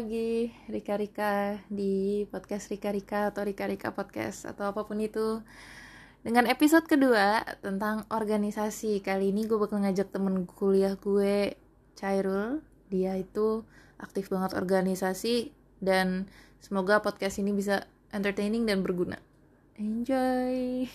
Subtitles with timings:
[0.00, 5.44] lagi Rika Rika di podcast Rika Rika atau Rika Rika podcast atau apa pun itu.
[6.24, 11.52] Dengan episode kedua tentang organisasi kali ini gue bakal ngajak temen kuliah gue
[12.00, 13.60] Cairul dia itu
[14.00, 15.52] aktif banget organisasi
[15.84, 16.24] dan
[16.64, 19.20] semoga podcast ini bisa entertaining dan berguna.
[19.76, 20.88] Enjoy!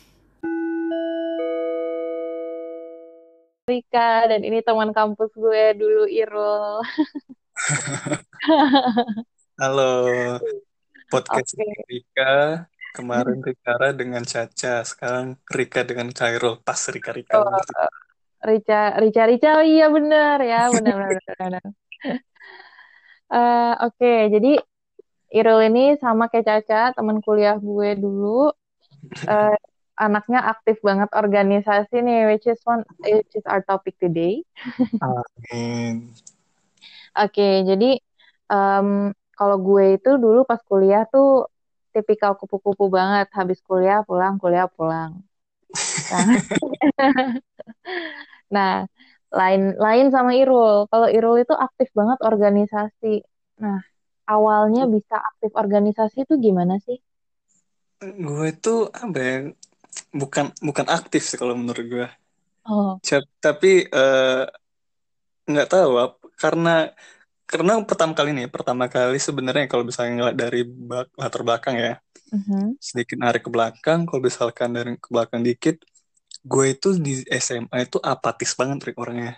[3.70, 6.82] Rika dan ini teman kampus gue dulu Irul
[9.56, 9.92] Halo,
[11.08, 11.68] podcast Oke.
[11.88, 12.68] Rika.
[12.96, 16.64] Kemarin Rikara dengan Caca, sekarang Rika dengan Cairul.
[16.64, 17.68] Pas Rika-Rika Oh, banget.
[18.46, 21.66] Rica, Rica, Rica, oh iya benar ya, benar, benar, benar.
[23.26, 24.62] Eh, Oke, jadi
[25.36, 28.54] Irul ini sama kayak Caca, teman kuliah gue dulu.
[29.28, 29.58] Eh,
[30.00, 34.40] anaknya aktif banget organisasi nih, which is one, which is our topic today.
[35.04, 36.16] Amin.
[37.22, 37.86] Oke, jadi
[38.52, 38.88] em,
[39.38, 41.26] kalau gue itu dulu pas kuliah tuh
[41.94, 45.12] tipikal kupu-kupu banget, habis kuliah pulang, kuliah pulang.
[46.12, 46.26] Nah,
[48.56, 48.72] Nah,
[49.40, 50.76] lain lain sama Irul.
[50.92, 53.08] Kalau Irul itu aktif banget organisasi.
[53.64, 53.80] Nah,
[54.34, 56.98] awalnya bisa aktif organisasi itu gimana sih?
[58.28, 59.36] Gue tuh apa ya?
[60.22, 62.08] Bukan bukan aktif sih kalau menurut gue.
[62.66, 63.02] Oh,
[63.42, 64.44] Tapi eh,
[65.52, 66.92] nggak tahu ap- karena
[67.46, 71.94] karena pertama kali nih, pertama kali sebenarnya kalau misalnya ngeliat dari bak- latar belakang ya,
[72.34, 72.74] mhm.
[72.82, 75.76] sedikit narik ke belakang, kalau misalkan dari ke belakang dikit,
[76.42, 79.38] gue itu di SMA itu apatis banget Rik, orangnya.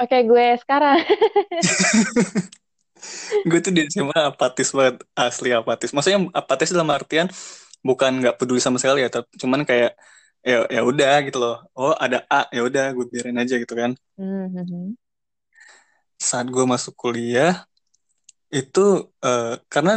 [0.00, 0.98] Oke, gue sekarang.
[3.50, 7.26] gue tuh di SMA apatis banget asli apatis maksudnya apatis dalam artian
[7.82, 9.98] bukan nggak peduli sama sekali ya tapi cuman kayak
[10.42, 13.94] ya ya udah gitu loh oh ada A ya udah gue biarin aja gitu kan
[14.18, 14.94] Mhm.
[16.22, 17.66] Saat gue masuk kuliah
[18.52, 18.80] itu
[19.24, 19.92] eh, karena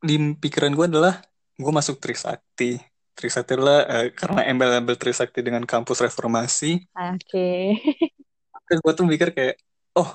[0.00, 1.14] di pikiran gue adalah
[1.60, 2.80] gue masuk Trisakti.
[3.16, 7.76] Trisakti adalah eh, karena embel-embel Trisakti dengan kampus reformasi Oke.
[8.66, 9.54] terus gue tuh mikir kayak
[9.98, 10.10] oh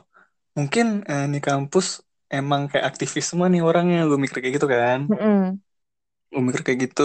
[0.57, 1.99] mungkin eh, nih kampus
[2.31, 3.99] emang kayak aktivisme nih orangnya.
[4.09, 4.99] Gue mikir kayak gitu kan.
[5.07, 5.61] Mhm.
[6.33, 7.03] gue mikir kayak gitu.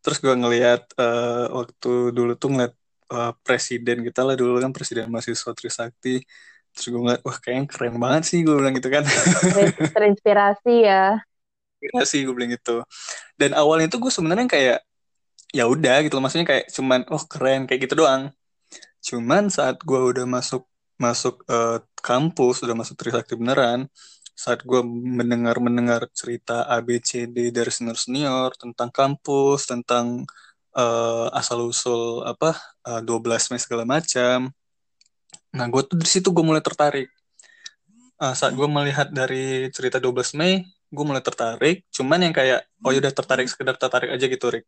[0.00, 2.74] Terus gue ngelihat eh, waktu dulu tuh ngeliat
[3.12, 6.22] eh, presiden kita lah dulu kan presiden mahasiswa Trisakti
[6.74, 9.06] terus gue ngeliat wah kayaknya keren banget sih gue bilang gitu kan.
[9.06, 11.22] Ter- Terinspirasi ya.
[12.02, 12.82] Sih gue bilang gitu.
[13.38, 14.78] Dan awalnya tuh gue sebenarnya kayak
[15.54, 16.26] ya udah gitu loh.
[16.26, 18.34] Maksudnya kayak cuman oh keren kayak gitu doang.
[19.06, 20.66] Cuman saat gue udah masuk
[20.98, 23.90] masuk eh, kampus udah masuk Trisakti beneran
[24.34, 24.80] saat gue
[25.18, 30.26] mendengar mendengar cerita ABCD dari senior senior tentang kampus tentang
[30.74, 32.54] eh, asal usul apa
[32.86, 34.50] eh, 12 Mei segala macam
[35.56, 37.08] nah gue tuh dari situ gue mulai tertarik
[38.22, 40.62] Eh, saat gue melihat dari cerita 12 Mei
[40.94, 44.64] gue mulai tertarik cuman yang kayak oh ya udah tertarik sekedar tertarik aja gitu Rick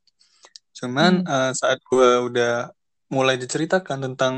[0.78, 1.30] cuman Hmm.
[1.34, 2.74] eh, saat gue udah
[3.14, 4.34] mulai diceritakan tentang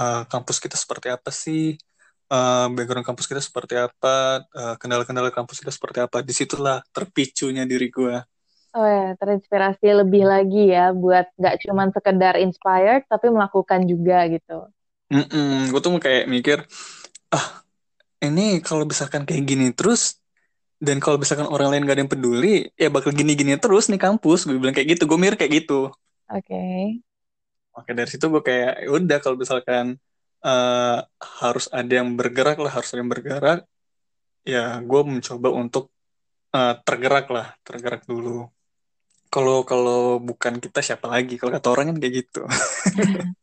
[0.00, 1.76] eh, kampus kita seperti apa sih
[2.34, 7.64] eh, background kampus kita seperti apa eh, kendala-kendala kampus kita seperti apa di situlah terpicunya
[7.68, 8.16] diri gue
[8.72, 14.72] Oh ya, terinspirasi lebih lagi ya buat nggak cuman sekedar inspired tapi melakukan juga gitu.
[15.12, 16.64] Mm-mm, gue tuh kayak mikir
[17.28, 17.60] ah
[18.24, 20.16] ini kalau misalkan kayak gini terus
[20.80, 24.48] dan kalau misalkan orang lain gak ada yang peduli ya bakal gini-gini terus nih kampus.
[24.48, 25.92] Gue bilang kayak gitu gue mikir kayak gitu.
[26.32, 26.64] Oke.
[27.76, 30.00] Oke dari situ gue kayak "Ya udah kalau misalkan
[30.42, 30.98] eh,
[31.44, 33.60] harus ada yang bergerak lah harus ada yang bergerak
[34.42, 35.92] ya gue mencoba untuk
[36.56, 38.48] eh, tergerak lah tergerak dulu.
[39.32, 41.36] Kalau kalau bukan kita siapa lagi?
[41.40, 42.42] Kalau kata orang kan kayak gitu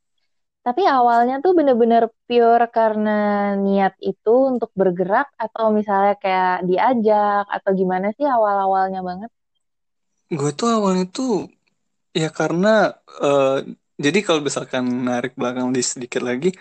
[0.60, 7.72] Tapi awalnya tuh bener-bener pure karena niat itu untuk bergerak atau misalnya kayak diajak atau
[7.74, 9.32] gimana sih awal-awalnya banget?
[10.30, 11.50] gue tuh awalnya tuh
[12.14, 13.66] ya karena eh,
[13.98, 16.54] jadi kalau misalkan narik belakang di sedikit lagi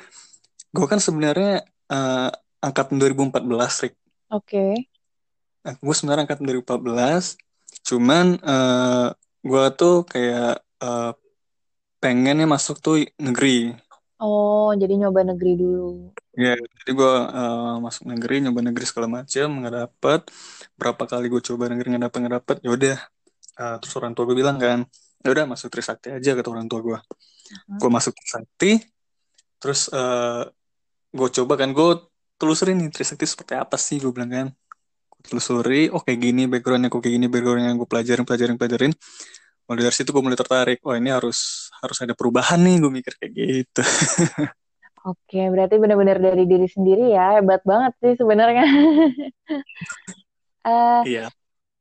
[0.73, 2.31] gue kan sebenarnya eh,
[2.65, 3.95] angkatan 2014 Rick
[4.29, 4.93] Oke.
[5.65, 7.37] Nah, gue sebenarnya angkatan 2014
[7.85, 9.09] cuman eh,
[9.45, 11.13] gue tuh kayak eh,
[12.01, 13.77] pengennya masuk tuh negeri
[14.19, 16.11] Oh, jadi nyoba negeri dulu.
[16.39, 20.21] ya jadi gue eh, masuk negeri nyoba negeri segala macam nggak dapet.
[20.79, 22.97] Berapa kali gue coba negeri nggak dapet nggak dapet ya udah.
[23.59, 24.87] Eh, terus orang tua gue bilang kan
[25.23, 27.79] ya udah masuk Trisakti aja kata orang tua gue Hah?
[27.83, 28.79] gue masuk Trisakti
[29.59, 30.45] terus eh,
[31.11, 31.89] gue coba kan gue
[32.39, 34.49] telusurin nih Trisakti seperti apa sih gue bilang kan.
[35.19, 38.93] Gue telusuri oh kayak gini backgroundnya kok kayak gini backgroundnya gue pelajarin pelajarin pelajarin
[39.69, 43.13] mulai dari situ gue mulai tertarik oh ini harus harus ada perubahan nih gue mikir
[43.21, 43.83] kayak gitu
[45.09, 47.41] Oke, berarti benar-benar dari diri sendiri ya.
[47.41, 48.67] Hebat banget sih sebenarnya.
[50.69, 51.33] Uh, iya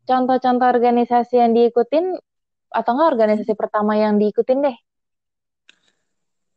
[0.08, 2.16] contoh-contoh organisasi yang diikutin
[2.72, 4.78] atau enggak organisasi pertama yang diikutin deh?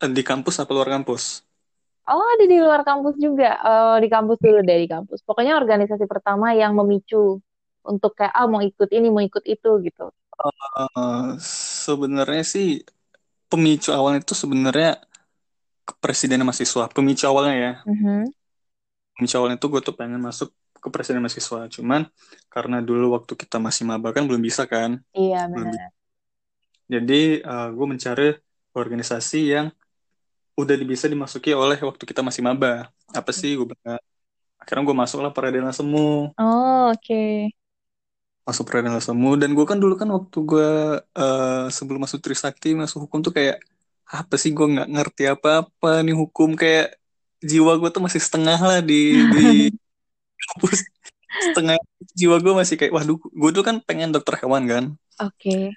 [0.00, 1.44] di kampus apa luar kampus
[2.10, 3.54] Oh, ada di luar kampus juga.
[3.62, 5.22] Oh, di kampus dulu deh, di kampus.
[5.22, 7.38] Pokoknya organisasi pertama yang memicu
[7.86, 10.10] untuk kayak, ah mau ikut ini, mau ikut itu gitu.
[10.40, 11.36] Uh,
[11.84, 12.80] sebenarnya sih
[13.52, 14.96] pemicu awalnya itu sebenarnya
[15.84, 16.88] kepresidenan mahasiswa.
[16.88, 17.72] Pemicu awalnya ya.
[17.84, 18.30] Mhm.
[19.18, 20.48] Pemicu awalnya itu gue tuh pengen masuk
[20.80, 21.68] ke presiden mahasiswa.
[21.68, 22.08] Cuman
[22.48, 25.02] karena dulu waktu kita masih maba kan belum bisa kan.
[25.12, 25.90] Iya, Belum benar.
[26.90, 28.28] Jadi uh, gue mencari
[28.74, 29.66] organisasi yang
[30.58, 32.88] udah bisa dimasuki oleh waktu kita masih maba.
[33.12, 33.66] Apa sih gue?
[34.60, 36.32] Akhirnya gue masuk lah peradilan semu.
[36.36, 37.52] Oh, oke.
[38.50, 39.38] Masuk peradilan semu.
[39.38, 43.62] Dan gue kan dulu kan waktu gue uh, sebelum masuk Trisakti, masuk hukum tuh kayak
[44.10, 46.58] apa sih gue nggak ngerti apa-apa nih hukum.
[46.58, 46.98] Kayak
[47.38, 49.46] jiwa gue tuh masih setengah lah di di
[50.50, 50.82] kampus.
[51.30, 51.78] Setengah
[52.18, 54.84] jiwa gue masih kayak waduh gue tuh kan pengen dokter hewan kan.
[55.22, 55.70] Oke.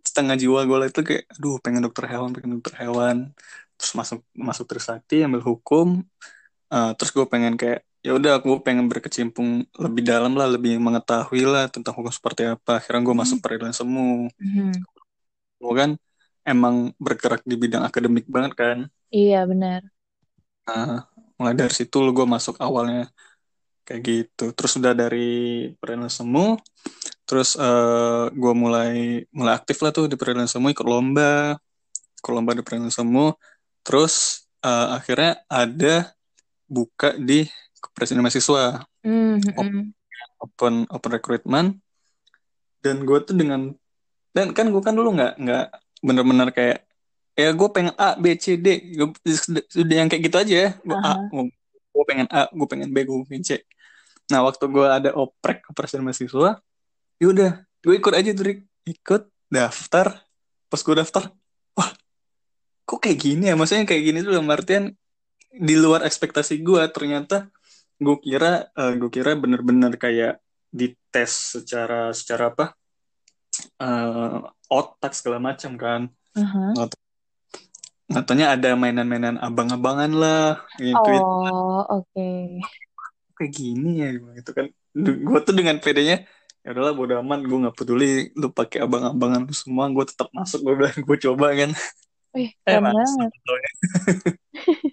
[0.00, 3.30] setengah jiwa gue itu kayak aduh pengen dokter hewan pengen dokter hewan.
[3.80, 6.04] Terus masuk masuk Trisakti ambil hukum.
[6.68, 11.44] Uh, terus gue pengen kayak ya udah aku pengen berkecimpung lebih dalam lah lebih mengetahui
[11.44, 14.72] lah tentang hukum seperti apa akhirnya gue masuk peradilan semu Mhm.
[15.60, 15.90] gue kan
[16.48, 18.78] emang bergerak di bidang akademik banget kan
[19.10, 19.82] Iya, benar.
[20.70, 21.02] Nah,
[21.34, 23.10] mulai dari situ gue masuk awalnya
[23.82, 24.54] kayak gitu.
[24.54, 26.54] Terus udah dari peradilan semu,
[27.26, 31.58] terus uh, gue mulai mulai aktif lah tuh di peradilan semu, ikut lomba,
[32.22, 33.34] ikut lomba di peradilan semu.
[33.82, 36.14] Terus uh, akhirnya ada
[36.70, 37.50] buka di
[37.96, 39.96] presiden mahasiswa, Mhm.
[40.40, 41.68] open open recruitment.
[42.80, 43.72] Dan gue tuh dengan
[44.32, 45.66] dan kan gue kan dulu nggak nggak
[46.00, 46.78] bener-bener kayak
[47.36, 48.96] ya gue pengen A B C D.
[48.96, 49.16] Gua-
[49.68, 50.70] sudah yang kayak gitu aja ya.
[50.80, 51.44] Gue A Aha.
[51.90, 53.50] gue pengen A gue pengen B gue pengen C.
[54.32, 56.60] Nah waktu gue ada oprek presiden mahasiswa
[57.20, 57.52] yaudah
[57.84, 60.24] gue ikut aja tuh ikut daftar.
[60.70, 61.32] Pas gue daftar
[61.74, 61.90] wah
[62.86, 63.54] kok kayak gini ya?
[63.58, 64.84] Maksudnya kayak gini tuh dalam artian
[65.50, 67.50] di luar ekspektasi gue ternyata
[68.00, 70.40] gue kira eh, gue kira bener-bener kayak
[70.72, 72.66] dites secara secara apa
[73.76, 74.38] eh,
[74.72, 76.02] otak segala macam kan
[76.34, 76.88] Aha.
[78.10, 82.30] Katanya ada mainan-mainan abang-abangan lah gitu Oh, oke.
[83.38, 84.66] kayak gini ya gitu kan
[84.98, 86.26] gue tuh dengan pedenya
[86.60, 90.60] ya udahlah bodo amat gue nggak peduli lu pakai abang-abangan lu semua gue tetap masuk
[90.60, 91.70] gue bilang gue coba kan
[92.34, 93.32] Wih, eh keren masuk banget.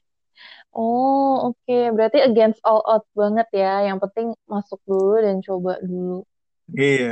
[0.77, 1.77] Oh, oke.
[1.95, 3.74] Berarti against all odds banget ya.
[3.89, 6.18] Yang penting masuk dulu dan coba dulu.
[6.77, 7.09] iya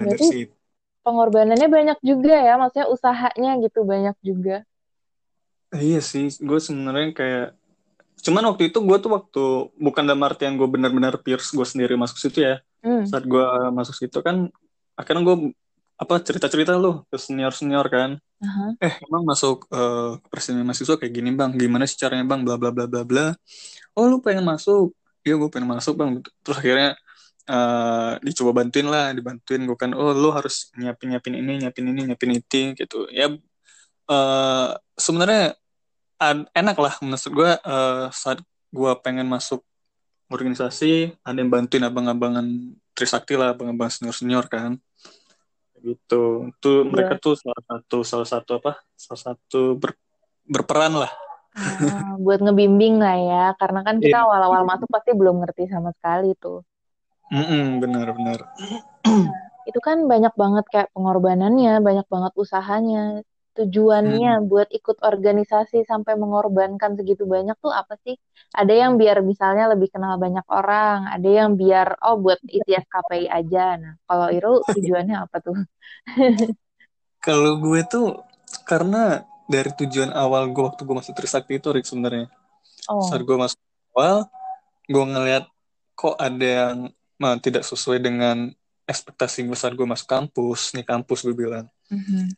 [0.00, 0.24] dari Berarti
[1.04, 2.52] pengorbanannya banyak juga ya.
[2.60, 4.56] Maksudnya usahanya gitu banyak juga.
[5.74, 7.44] iya sih gue sebenarnya kayak
[8.24, 9.40] cuman waktu itu gue tuh waktu
[9.86, 12.54] bukan dalam artian gue benar-benar pierce gue sendiri masuk situ ya
[12.84, 13.04] Hmm.
[13.10, 13.44] saat gue
[13.78, 14.36] masuk situ kan
[15.00, 15.36] akhirnya gue
[15.94, 18.10] apa cerita-cerita lu ke senior-senior kan?
[18.44, 18.76] Aha.
[18.82, 21.54] eh emang masuk eh, ke presiden mahasiswa kayak gini bang?
[21.54, 22.42] Gimana sih caranya bang?
[22.42, 23.26] Bla bla bla bla bla.
[23.94, 24.92] Oh lu pengen masuk.
[25.24, 26.18] Iya gue pengen masuk bang.
[26.42, 26.90] Terus akhirnya
[27.48, 29.62] eh, dicoba bantuin lah dibantuin.
[29.64, 33.06] Gue kan oh lu harus nyiapin nyiapin ini nyiapin ini nyiapin itu gitu.
[33.14, 33.30] Ya
[34.10, 34.68] eh,
[34.98, 35.54] sebenarnya
[36.54, 38.38] enak lah menurut gue eh, saat
[38.74, 39.62] gue pengen masuk
[40.32, 44.78] organisasi ada yang bantuin abang-abangan Trisakti lah abang-abang senior senior kan
[45.86, 46.14] gitu
[46.62, 48.72] tuh mereka tuh salah satu salah satu apa
[49.04, 50.00] salah satu ber-
[50.52, 51.12] berperan lah
[51.54, 53.44] Ah, buat ngebimbing lah ya.
[53.60, 54.24] Karena kan kita Iya.
[54.26, 56.58] awal-awal masuk pasti belum ngerti sama sekali tuh.
[57.32, 58.40] Mm-mm, benar-benar
[59.68, 62.98] Itu kan banyak banget kayak pengorbanannya, banyak banget usahanya.
[63.54, 68.18] Tujuannya buat ikut organisasi sampai mengorbankan segitu banyak tuh apa sih?
[68.50, 73.30] Ada yang biar misalnya lebih kenal banyak orang, ada yang biar oh buat isi SKPI
[73.30, 73.78] aja.
[73.78, 75.56] Nah, kalau Iru tujuannya apa tuh?
[77.26, 78.20] kalau gue tuh
[78.68, 82.28] karena dari tujuan awal gue waktu gue masuk Trisakti itu Rick sebenarnya
[82.84, 83.56] Oh, saat gue masuk
[83.96, 84.28] awal
[84.84, 85.44] gue ngeliat
[85.96, 86.76] kok ada yang
[87.16, 88.52] mah, tidak sesuai dengan
[88.84, 92.28] ekspektasi gue saat gue masuk kampus nih kampus gue bilang mhm.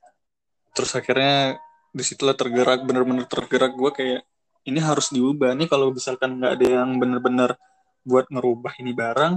[0.76, 1.56] Terus akhirnya
[1.96, 4.20] di situlah tergerak bener-bener tergerak gue kayak
[4.68, 7.56] ini harus diubah nih kalau misalkan nggak ada yang bener-bener
[8.04, 9.34] buat ngerubah ini barang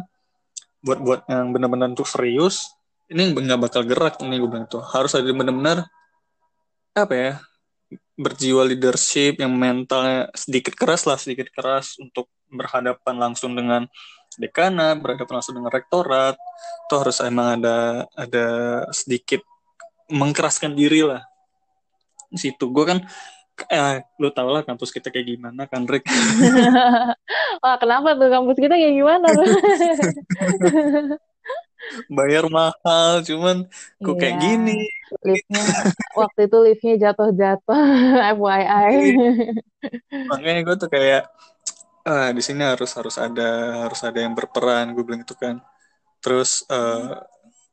[0.84, 2.76] buat buat yang bener-bener untuk serius
[3.10, 4.22] ini nggak bakal gerak.
[4.22, 5.82] Ini gue bilang tuh harus ada bener-bener
[6.94, 7.34] apa ya
[8.20, 13.88] berjiwa leadership yang mentalnya sedikit keras lah sedikit keras untuk berhadapan langsung dengan
[14.38, 16.38] dekana berhadapan langsung dengan rektorat.
[16.86, 18.48] Itu harus emang ada ada
[18.94, 19.42] sedikit
[20.10, 21.26] mengkeraskan diri lah
[22.38, 22.66] situ.
[22.70, 23.00] Gue kan
[23.68, 26.08] eh, lu tau lah kampus kita kayak gimana kan Rick?
[27.64, 29.28] Wah, kenapa tuh kampus kita kayak gimana
[32.12, 33.66] bayar mahal cuman
[34.04, 34.80] kok Iya, kayak gini?
[35.26, 35.64] Liftnya
[36.14, 37.82] waktu itu liftnya jatuh-jatuh,
[38.38, 38.94] FYI.
[40.28, 41.24] makanya gue tuh kayak
[42.04, 43.50] ah di sini harus harus ada
[43.88, 45.64] harus ada yang berperan gue bilang itu kan.
[46.20, 47.16] Terus eh,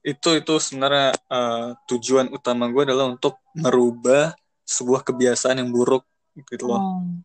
[0.06, 4.32] itu itu sebenarnya eh, tujuan utama gue adalah untuk merubah
[4.66, 6.02] sebuah kebiasaan yang buruk
[6.50, 7.24] gitu loh Oh.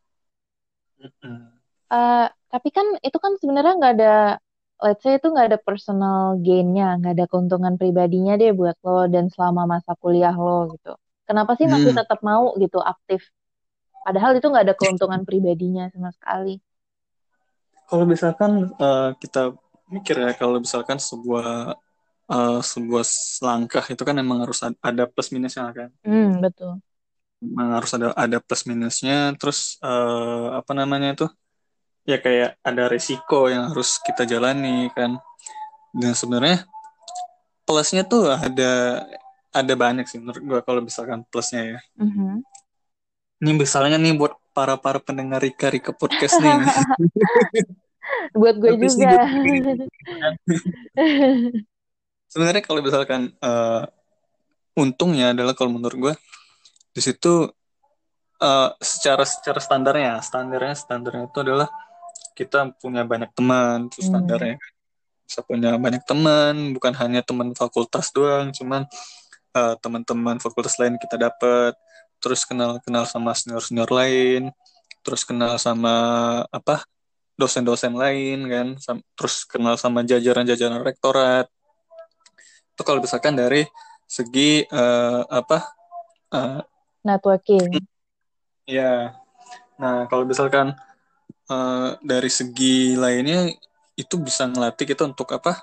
[1.01, 1.51] Mm-mm.
[1.93, 4.07] Eh, tapi kan itu kan sebenarnya nggak ada,
[4.83, 9.25] let's say itu nggak ada personal gain-nya, nggak ada keuntungan pribadinya deh buat lo dan
[9.33, 10.89] selama masa kuliah lo gitu.
[11.27, 11.97] Kenapa sih masih Hmm.
[11.99, 13.21] tetap mau gitu aktif?
[14.05, 16.51] Padahal itu nggak ada keuntungan pribadinya sama sekali.
[17.89, 18.51] Kalau misalkan
[18.85, 19.41] eh, kita
[19.91, 21.47] mikir ya, kalau misalkan sebuah
[22.35, 23.05] eh, sebuah
[23.47, 25.89] langkah itu kan emang harus ad- ada plus minusnya kan.
[26.03, 26.81] Hmm, betul.
[27.41, 29.33] Harus ada ada plus minusnya.
[29.35, 31.27] Terus eh, apa namanya itu?
[32.05, 35.17] Ya kayak ada resiko yang harus kita jalani kan.
[35.91, 36.65] Dan sebenarnya
[37.65, 39.03] plusnya tuh ada
[39.51, 41.79] ada banyak sih menurut gua kalau misalkan plusnya ya.
[41.99, 42.41] Mhm.
[43.41, 46.51] Ini misalnya nih buat para para pendengar Rika Rika podcast nih.
[48.35, 49.23] Buat gue Tapi juga.
[49.23, 49.87] gue-
[52.31, 53.83] sebenarnya kalau misalkan eh,
[54.75, 56.13] untungnya adalah kalau menurut gue
[56.91, 57.47] di situ
[58.41, 61.67] eh, secara secara standarnya standarnya standarnya itu adalah
[62.35, 64.09] kita punya banyak teman itu Hmm.
[64.15, 64.55] standarnya.
[65.27, 68.87] Bisa punya banyak teman bukan hanya teman fakultas doang cuman
[69.55, 71.75] eh, teman-teman fakultas lain kita dapat
[72.21, 74.53] terus kenal kenal sama senior senior lain
[75.01, 75.95] terus kenal sama
[76.53, 76.85] apa
[77.39, 78.67] dosen-dosen lain kan.
[79.17, 81.49] Terus kenal sama jajaran-jajaran rektorat.
[82.77, 83.65] Itu kalau misalkan dari
[84.05, 85.57] segi eh, apa
[86.35, 86.61] eh,
[87.01, 87.81] Networking.
[88.69, 89.17] ya
[89.81, 90.77] nah kalau misalkan
[91.49, 93.49] eh, dari segi lainnya
[93.99, 95.61] itu bisa ngelatih kita untuk apa?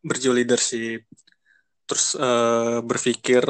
[0.00, 1.04] Berjiwa leadership.
[1.88, 3.44] Terus eh, berpikir.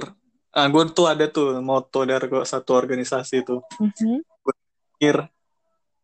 [0.55, 3.61] Ah gue tuh ada tuh moto dari gua satu organisasi itu.
[3.79, 4.25] Mhm.
[4.43, 5.31] berpikir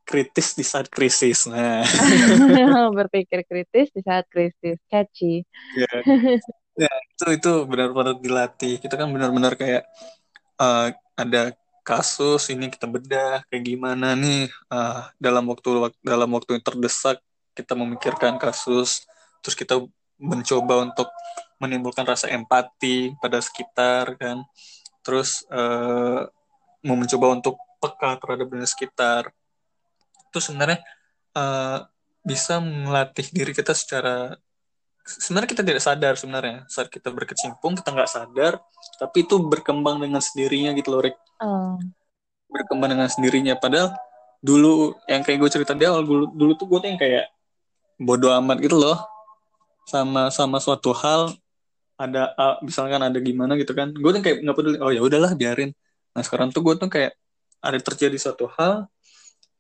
[0.04, 1.49] kritis di saat krisis.
[1.49, 1.83] Nah.
[2.99, 4.78] Berpikir kritis di saat krisis.
[4.87, 5.43] Catchy.
[5.75, 5.90] ya
[6.75, 8.83] Ya, itu itu benar-benar dilatih.
[8.83, 9.87] Kita kan benar-benar kayak
[10.61, 11.42] eh, ada
[11.84, 14.49] kasus ini kita bedah kayak gimana nih?
[14.50, 17.18] Eh, dalam waktu dalam waktu yang terdesak
[17.54, 19.06] kita memikirkan kasus
[19.44, 19.78] terus kita
[20.18, 21.08] mencoba untuk
[21.62, 24.42] menimbulkan rasa empati pada sekitar kan?
[25.04, 25.44] Terus
[26.84, 29.32] mau mencoba untuk peka terhadap dunia sekitar.
[30.32, 30.80] Itu sebenarnya
[31.37, 31.78] eh,
[32.25, 34.37] bisa melatih diri kita secara
[35.04, 36.64] sebenarnya kita tidak sadar sebenarnya.
[36.66, 38.52] Saat kita berkecimpung kita nggak sadar
[38.96, 41.16] tapi itu berkembang dengan sendirinya gitu loh Rick.
[41.44, 41.76] Oh.
[42.49, 43.58] berkembang dengan sendirinya.
[43.58, 43.92] Padahal
[44.38, 47.25] dulu yang kayak gue cerita di awal dulu, dulu tuh gue tuh yang kayak
[47.99, 48.99] bodoh amat gitu loh.
[49.84, 51.34] Sama sama suatu hal
[51.99, 52.30] ada
[52.62, 53.90] misalkan ada gimana gitu kan.
[53.90, 55.75] Gue tuh kayak nggak peduli oh ya udahlah biarin.
[56.14, 57.18] Nah sekarang tuh gue tuh kayak
[57.58, 58.87] ada terjadi suatu hal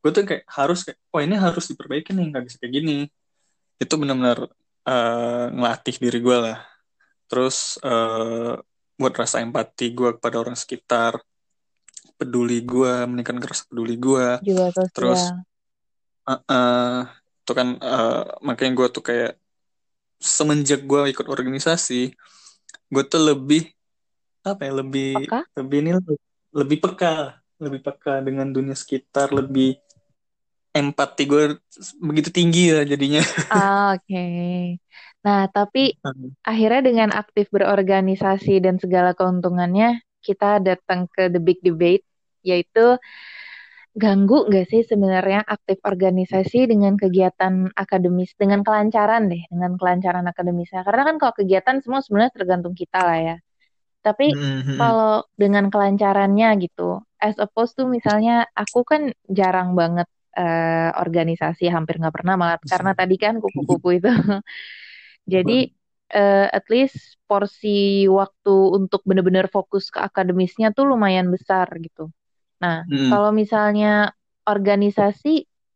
[0.04, 2.98] gue tuh kayak harus kayak oh ini harus diperbaiki nih nggak bisa kayak gini.
[3.82, 4.52] Itu benar-benar
[4.84, 6.58] eh, ngelatih diri gue lah
[7.26, 8.54] terus eh,
[8.94, 11.18] buat rasa empati gue kepada orang sekitar
[12.14, 14.92] peduli gue meningkatkan rasa peduli gue Juga sosial.
[14.94, 15.20] terus
[16.30, 17.00] eh, eh,
[17.44, 19.32] itu kan eh, makanya gue tuh kayak
[20.22, 22.14] semenjak gue ikut organisasi
[22.88, 23.68] gue tuh lebih
[24.44, 25.40] apa ya lebih Peka?
[25.58, 25.90] lebih ini
[26.54, 29.80] lebih peka lebih peka dengan dunia sekitar lebih
[30.74, 31.42] empati gue
[32.02, 34.18] begitu tinggi ya jadinya Ah, Oke.
[35.24, 35.96] Nah, tapi
[36.50, 42.04] akhirnya dengan aktif berorganisasi dan segala keuntungannya, kita datang ke the big debate,
[42.44, 42.96] yaitu
[44.02, 50.82] ganggu nggak sih sebenarnya aktif organisasi dengan kegiatan akademis, dengan kelancaran deh, dengan kelancaran akademisnya.
[50.86, 53.36] Karena kan kalau kegiatan semua sebenarnya tergantung kita lah ya.
[54.06, 54.74] Tapi Mhm.
[54.78, 60.08] kalau dengan kelancarannya gitu, as opposed to misalnya aku kan jarang banget
[60.40, 64.08] eh, organisasi, hampir nggak pernah malah karena tadi kan kupu-kupu itu.
[65.32, 65.52] Jadi
[66.14, 72.12] eh, at least porsi waktu untuk benar-benar fokus ke akademisnya tuh lumayan besar gitu.
[72.62, 73.10] Nah, Mhm.
[73.10, 74.12] kalau misalnya
[74.48, 75.28] organisasi,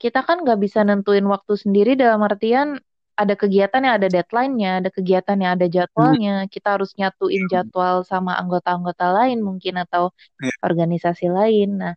[0.03, 2.79] kita kan nggak bisa nentuin waktu sendiri dalam artian
[3.19, 8.39] ada kegiatan yang ada deadline-nya, ada kegiatan yang ada jadwalnya, kita harus nyatuin jadwal sama
[8.41, 10.53] anggota-anggota lain mungkin atau Iya.
[10.63, 11.69] organisasi lain.
[11.83, 11.93] Nah,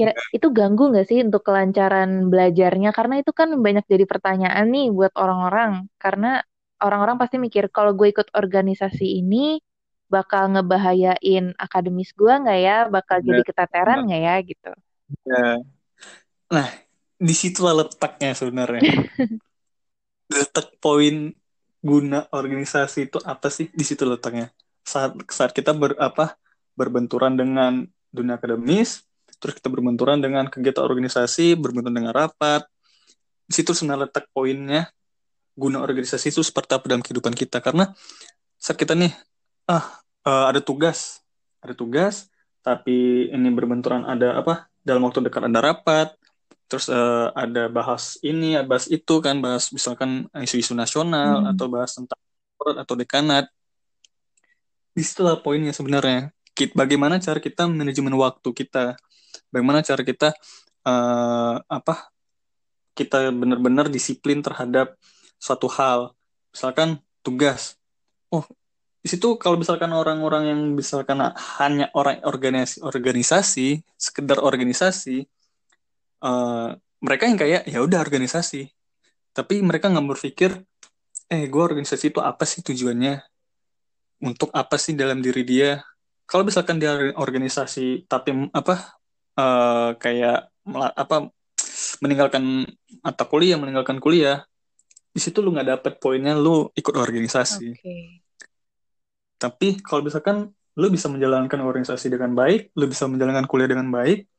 [0.00, 2.90] kira itu ganggu nggak sih untuk kelancaran belajarnya?
[2.96, 5.92] Karena itu kan banyak jadi pertanyaan nih buat orang-orang.
[6.00, 6.40] Karena
[6.80, 9.60] orang-orang pasti mikir kalau gue ikut organisasi ini
[10.08, 12.78] bakal ngebahayain akademis gue nggak ya?
[12.88, 14.72] Bakal jadi keteteran nggak ya gitu?
[15.28, 15.46] Ya.
[16.48, 16.66] Nah,
[17.20, 18.80] di situlah letaknya sebenarnya.
[20.32, 21.36] Letak poin
[21.80, 24.52] guna organisasi itu apa sih di situ letaknya
[24.84, 26.36] saat saat kita ber apa
[26.76, 29.08] berbenturan dengan dunia akademis
[29.40, 32.68] terus kita berbenturan dengan kegiatan organisasi berbenturan dengan rapat.
[33.48, 34.92] Di situ sebenarnya letak poinnya
[35.56, 37.58] guna organisasi itu seperti apa dalam kehidupan kita.
[37.58, 37.90] Karena
[38.60, 39.10] saat kita nih
[39.66, 41.24] ah uh, ada tugas
[41.64, 42.28] ada tugas
[42.60, 46.12] tapi ini berbenturan ada apa dalam waktu dekat ada rapat
[46.68, 51.50] terus uh, ada bahas ini bahas itu kan bahas misalkan isu-isu nasional hmm.
[51.56, 52.20] atau bahas tentang
[52.60, 53.48] atau dekanat.
[54.90, 56.30] Di situlah poinnya sebenarnya
[56.76, 58.98] bagaimana cara kita manajemen waktu kita?
[59.48, 60.28] Bagaimana cara kita
[60.84, 62.12] uh, apa
[62.92, 64.98] kita benar-benar disiplin terhadap
[65.40, 66.12] suatu hal?
[66.52, 67.78] Misalkan tugas.
[68.28, 68.44] Oh
[69.00, 71.24] di situ kalau misalkan orang-orang yang misalkan
[71.56, 75.24] hanya orang organisasi organisasi sekedar organisasi
[76.20, 78.68] uh, mereka yang kayak ya udah organisasi.
[79.32, 80.52] Tapi mereka nggak berpikir
[81.32, 83.24] eh gue organisasi itu apa sih tujuannya?
[84.20, 85.80] Untuk apa sih dalam diri dia
[86.30, 88.94] kalau misalkan dia organisasi tapi apa
[89.34, 90.46] uh, kayak
[90.94, 91.34] apa
[91.98, 92.70] meninggalkan
[93.02, 94.46] mata kuliah meninggalkan kuliah
[95.10, 98.22] di situ lu nggak dapet poinnya lu ikut organisasi okay.
[99.42, 104.30] tapi kalau misalkan lu bisa menjalankan organisasi dengan baik lu bisa menjalankan kuliah dengan baik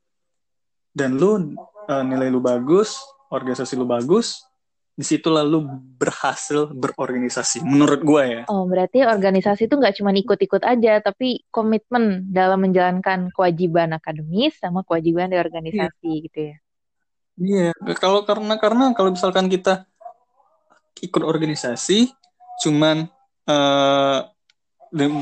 [0.95, 1.55] dan lu
[1.87, 2.99] uh, nilai lu bagus,
[3.31, 4.43] organisasi lu bagus,
[5.01, 5.65] di situlah lu
[5.97, 12.29] berhasil berorganisasi menurut gue ya oh berarti organisasi itu nggak cuma ikut-ikut aja tapi komitmen
[12.29, 16.23] dalam menjalankan kewajiban akademis sama kewajiban di organisasi yeah.
[16.29, 16.55] gitu ya
[17.41, 17.97] iya yeah.
[17.97, 19.89] kalau karena karena kalau misalkan kita
[21.01, 22.13] ikut organisasi
[22.61, 23.09] cuman
[23.49, 24.29] uh,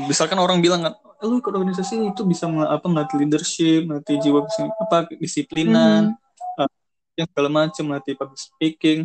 [0.04, 0.92] misalkan orang bilang
[1.24, 4.44] lu ikut organisasi itu bisa apa melatih leadership melatih jiwa
[4.84, 6.28] apa disiplinan mm -hmm
[7.20, 8.98] yang segala macam latih public speaking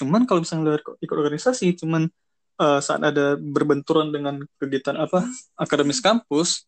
[0.00, 2.08] cuman kalau misalnya ikut organisasi cuman
[2.56, 5.28] uh, saat ada berbenturan dengan kegiatan apa
[5.60, 6.64] akademis kampus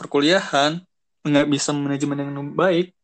[0.00, 0.80] perkuliahan
[1.20, 2.96] nggak bisa manajemen yang baik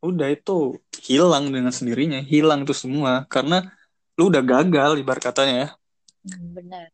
[0.00, 3.68] udah itu hilang dengan sendirinya hilang itu semua karena
[4.14, 5.68] lu udah gagal ibarat katanya ya
[6.30, 6.86] hmm, benar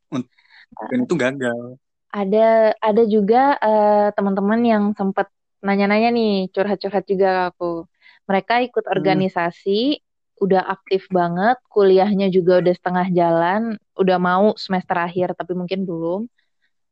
[0.90, 1.76] dan itu gagal
[2.10, 5.28] ada ada juga uh, teman-teman yang sempat
[5.60, 7.84] nanya-nanya nih curhat-curhat juga aku
[8.26, 8.92] mereka ikut hmm.
[8.92, 10.05] organisasi, hmm.
[10.36, 13.62] Udah aktif banget, kuliahnya juga udah setengah jalan,
[13.96, 16.28] udah mau semester akhir tapi mungkin belum.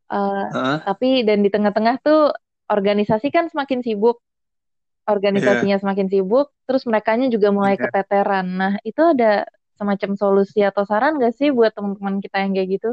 [0.09, 0.77] Uh, uh.
[0.85, 2.33] Tapi dan di tengah-tengah tuh
[2.73, 4.25] organisasi kan semakin sibuk,
[5.05, 5.83] organisasinya yeah.
[5.83, 7.85] semakin sibuk, terus mereka juga mulai yeah.
[7.89, 8.47] keteteran.
[8.49, 9.45] Nah itu ada
[9.77, 12.91] semacam solusi atau saran gak sih buat teman-teman kita yang kayak gitu?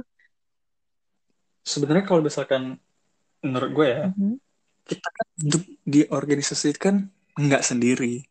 [1.61, 2.81] Sebenarnya kalau misalkan
[3.39, 4.33] menurut gue ya, mm -hmm.
[4.89, 8.27] kita kan hidup di organisasi kan nggak sendiri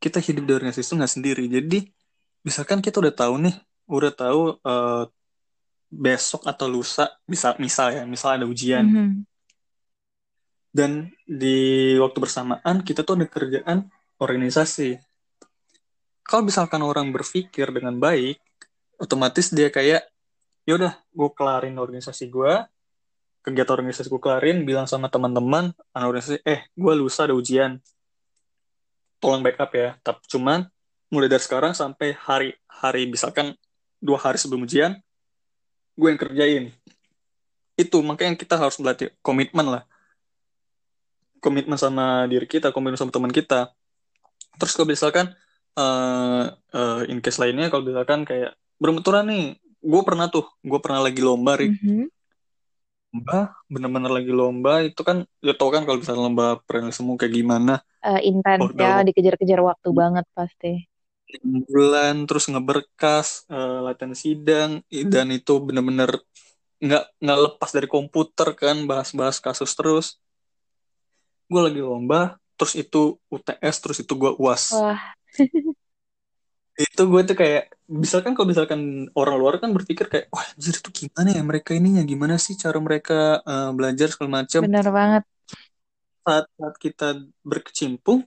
[0.00, 1.44] kita hidup di organisasi itu nggak sendiri.
[1.46, 1.84] Jadi
[2.42, 3.56] misalkan kita udah tahu nih
[3.90, 5.04] udah tahu uh,
[5.90, 8.86] besok atau lusa bisa misal ya misal ada ujian.
[8.86, 9.12] Mm -hmm.
[10.70, 13.90] dan di waktu bersamaan kita tuh ada kerjaan
[14.22, 15.02] organisasi.
[16.22, 18.38] Kalau misalkan orang berpikir dengan baik
[19.00, 20.06] otomatis dia kayak
[20.68, 22.52] ya udah gue kelarin organisasi gue
[23.40, 27.80] kegiatan organisasi gue kelarin bilang sama teman-teman anak organisasi eh gue lusa ada ujian
[29.20, 29.94] tolong backup ya.
[30.00, 30.66] Tapi cuman
[31.12, 33.54] mulai dari sekarang sampai hari hari misalkan
[34.00, 34.96] dua hari sebelum ujian,
[35.94, 36.64] gue yang kerjain.
[37.76, 39.82] Itu makanya kita harus berlatih komitmen lah.
[41.40, 43.72] Komitmen sama diri kita, komitmen sama teman kita.
[44.56, 45.32] Terus kalau misalkan
[45.76, 51.00] uh, uh, in case lainnya, kalau misalkan kayak berbenturan nih, gue pernah tuh, gue pernah
[51.04, 51.56] lagi lomba.
[51.60, 52.19] Mm -hmm
[53.10, 56.46] lomba bener-bener lagi lomba itu kan ya tau kan kalau misalnya lomba
[56.94, 57.74] semua kayak gimana?
[58.00, 59.98] Uh, intens ya dikejar-kejar waktu hmm.
[59.98, 60.72] banget pasti.
[61.42, 64.70] Bulan terus ngeberkas uh, latihan sidang
[65.10, 66.22] dan itu bener-bener
[66.80, 70.06] nggak nggak lepas dari komputer kan bahas-bahas kasus terus.
[71.50, 75.00] Gue lagi lomba terus itu UTS terus itu gue uas Wah.
[76.80, 80.90] itu gue tuh kayak misalkan kalau misalkan orang luar kan berpikir kayak wah anjir itu
[81.04, 82.00] gimana ya mereka ininya?
[82.00, 84.64] Gimana sih cara mereka uh, belajar segala macam?
[84.64, 85.22] Benar banget.
[86.24, 88.24] Saat saat kita berkecimpung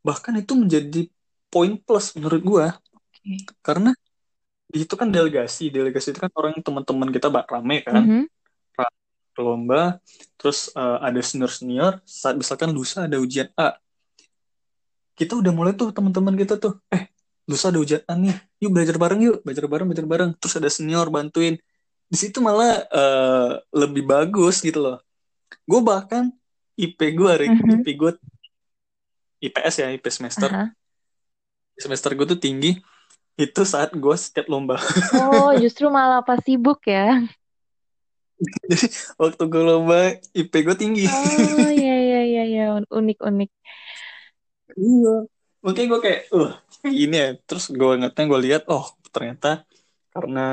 [0.00, 1.06] bahkan itu menjadi
[1.52, 3.44] poin plus menurut gue okay.
[3.60, 3.92] karena
[4.72, 5.68] itu kan delegasi.
[5.68, 8.00] Delegasi itu kan orang teman-teman kita bak rame kan?
[8.00, 8.24] Mm -hmm.
[9.32, 9.96] lomba
[10.36, 13.80] terus uh, ada senior senior saat misalkan lusa ada ujian A.
[15.16, 17.11] Kita udah mulai tuh teman-teman kita tuh eh
[17.48, 21.10] lusa ada ujian nih yuk belajar bareng yuk belajar bareng belajar bareng terus ada senior
[21.10, 21.58] bantuin
[22.06, 24.98] di situ malah uh, lebih bagus gitu loh
[25.66, 26.30] gue bahkan
[26.78, 27.74] IP gue uh -huh.
[27.82, 28.12] IP gue
[29.42, 30.68] IPS ya IP semester uh -huh.
[31.76, 32.78] semester gue tuh tinggi
[33.40, 34.76] itu saat gue skate lomba.
[35.16, 37.24] Oh, justru malah pas sibuk ya.
[38.42, 41.06] Jadi waktu gue lomba IP gue tinggi.
[41.08, 42.64] Oh, iya iya iya iya
[43.00, 43.50] unik-unik.
[44.76, 45.14] Iya.
[45.62, 46.52] Makanya gue kayak, uh,
[46.90, 47.28] ini ya.
[47.46, 49.62] Terus gue ingetnya gue lihat, oh ternyata
[50.12, 50.46] karena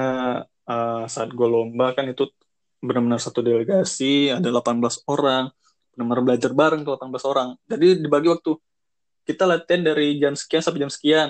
[0.70, 2.30] uh, saat gue lomba kan itu
[2.80, 5.52] benar-benar satu delegasi, ada 18 orang,
[5.94, 7.50] benar-benar belajar bareng tuh 18 orang.
[7.68, 8.56] Jadi dibagi waktu.
[9.28, 11.30] Kita latihan dari jam sekian sampai jam sekian.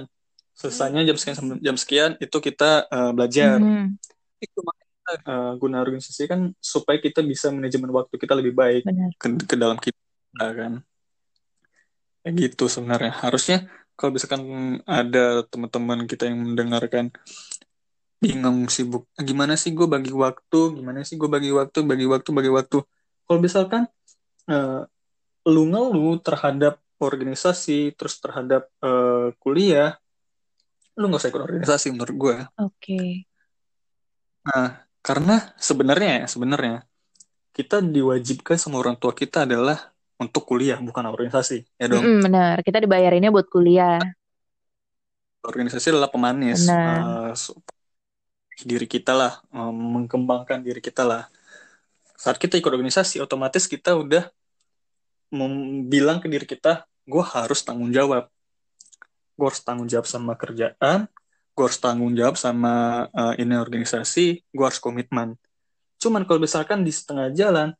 [0.56, 3.60] Selesainya jam sekian sampai jam sekian itu kita uh, belajar.
[3.60, 4.00] Mhm.
[4.40, 4.88] Itu makanya
[5.28, 9.12] uh, guna organisasi kan supaya kita bisa manajemen waktu kita lebih baik Benar.
[9.20, 10.00] ke, ke dalam kita
[10.40, 10.80] kan.
[12.24, 13.12] Kayak gitu sebenarnya.
[13.20, 13.68] Harusnya
[14.00, 14.42] kalau misalkan
[14.88, 17.12] ada teman-teman kita yang mendengarkan
[18.24, 19.12] bingung sibuk.
[19.20, 20.80] Gimana sih gue bagi waktu?
[20.80, 21.84] Gimana sih gue bagi waktu?
[21.84, 22.80] Bagi waktu bagi waktu.
[23.28, 23.92] Kalau misalkan
[24.48, 24.88] uh,
[25.48, 29.96] lu ngeluh terhadap organisasi terus terhadap uh, kuliah
[31.00, 33.24] lu nggak usah ikut organisasi menurut gue Oke.
[34.44, 36.78] nah karena sebenarnya ya sebenarnya
[37.56, 42.56] kita diwajibkan sama orang tua kita adalah untuk kuliah bukan organisasi ya dong Mm-mm, benar.
[42.62, 43.98] Kita dibayarinnya buat kuliah.
[45.40, 47.32] organisasi adalah pemanis Benar.
[47.32, 47.32] uh,
[48.68, 51.32] diri kita lah uh, mengembangkan diri kita lah
[52.20, 54.28] saat kita ikut organisasi otomatis kita udah
[55.88, 58.28] bilang ke diri kita gue harus tanggung jawab
[59.40, 61.08] gue harus tanggung jawab sama kerjaan
[61.56, 65.40] gue harus tanggung jawab sama uh, ini organisasi gue harus komitmen
[66.04, 67.72] cuman kalau misalkan di setengah jalan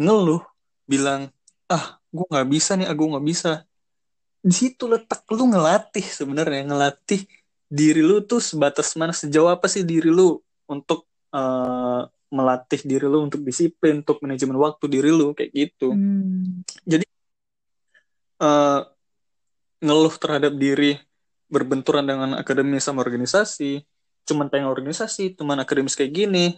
[0.00, 0.40] ngeluh
[0.88, 1.33] bilang
[1.70, 3.50] ah gue nggak bisa nih aku nggak bisa
[4.44, 7.24] di situ letak lu ngelatih sebenarnya ngelatih
[7.64, 10.36] diri lu tuh sebatas mana sejauh apa sih diri lu
[10.68, 16.60] untuk uh, melatih diri lu untuk disiplin untuk manajemen waktu diri lu kayak gitu Hmm.
[16.84, 17.06] jadi
[18.44, 18.84] uh,
[19.80, 21.00] ngeluh terhadap diri
[21.48, 23.84] berbenturan dengan akademis sama organisasi
[24.24, 26.56] cuman pengen organisasi cuman akademis kayak gini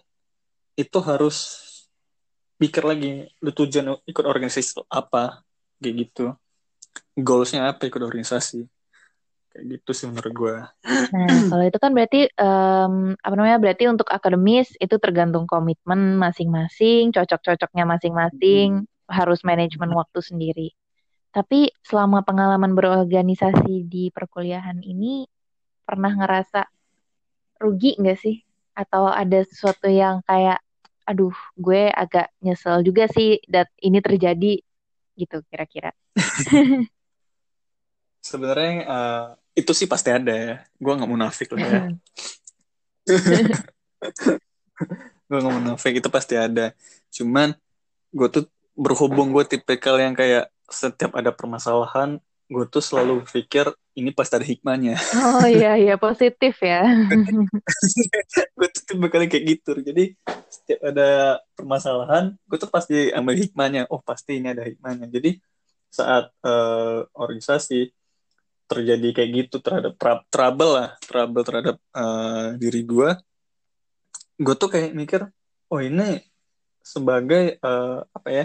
[0.79, 1.66] itu harus
[2.57, 5.45] pikir lagi lu tujuan ikut organisasi apa
[5.81, 6.33] kayak gitu
[7.17, 8.65] goalsnya apa ikut organisasi
[9.53, 10.57] kayak gitu sih menurut gue
[11.07, 13.59] Nah, kalau itu kan berarti em, apa namanya?
[13.63, 20.69] Berarti untuk akademis itu tergantung komitmen masing-masing, cocok-cocoknya masing-masing, harus manajemen waktu sendiri.
[21.31, 25.29] Tapi selama pengalaman berorganisasi di perkuliahan ini,
[25.87, 26.67] pernah ngerasa
[27.61, 28.43] rugi nggak sih?
[28.75, 30.61] Atau ada sesuatu yang kayak,
[31.07, 34.61] aduh, gue agak nyesel juga sih, dat ini terjadi
[35.17, 35.95] gitu kira-kira.
[38.27, 40.55] sebenarnya uh, itu sih pasti ada ya.
[40.83, 41.81] Gue nggak munafik lah ya.
[45.27, 46.75] Gue nggak munafik itu pasti ada.
[47.15, 47.55] Cuman
[48.11, 53.67] gue tuh berhubung gue tipikal yang kayak setiap ada permasalahan gue tuh selalu pikir
[53.99, 54.95] ini pasti ada hikmahnya.
[55.19, 56.87] Oh iya iya positif ya.
[58.57, 59.75] gue tuh tipikal kayak gitu.
[59.83, 60.15] Jadi
[60.47, 63.91] setiap ada permasalahan gue tuh pasti ambil hikmahnya.
[63.91, 65.11] Oh pasti ini ada hikmahnya.
[65.11, 65.43] Jadi
[65.91, 67.91] saat uh, organisasi
[68.67, 73.15] terjadi kayak gitu terhadap tra- trouble lah trouble terhadap uh, diri gue
[74.43, 75.23] gue tuh kayak mikir
[75.71, 76.19] oh ini
[76.83, 78.45] sebagai uh, apa ya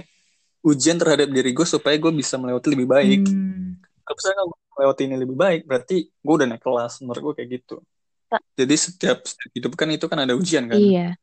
[0.61, 3.21] ujian terhadap diri gue supaya gue bisa melewati lebih baik.
[3.25, 3.70] Hmm.
[4.11, 7.49] Kalau misalnya gue melewati ini lebih baik berarti gue udah naik kelas menurut gue kayak
[7.61, 7.75] gitu
[8.59, 11.15] jadi setiap, setiap hidup kan itu kan ada ujian kan Iya.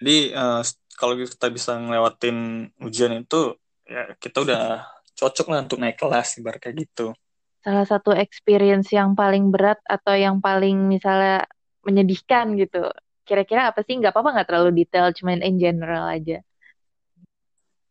[0.00, 0.60] jadi uh,
[1.00, 2.36] kalau kita bisa ngelewatin
[2.86, 3.36] ujian itu
[3.84, 4.60] ya kita udah
[5.18, 7.14] cocok lah untuk naik kelas ibarat kayak gitu
[7.64, 11.48] Salah satu experience yang paling berat atau yang paling misalnya
[11.86, 12.78] menyedihkan gitu.
[13.24, 13.96] Kira-kira apa sih?
[13.98, 16.44] Nggak apa-apa nggak terlalu detail, cuman in general aja.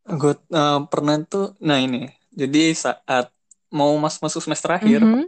[0.04, 3.32] gue uh, pernah tuh nah ini jadi saat
[3.74, 5.02] mau masuk masuk semester akhir.
[5.02, 5.26] Mhm.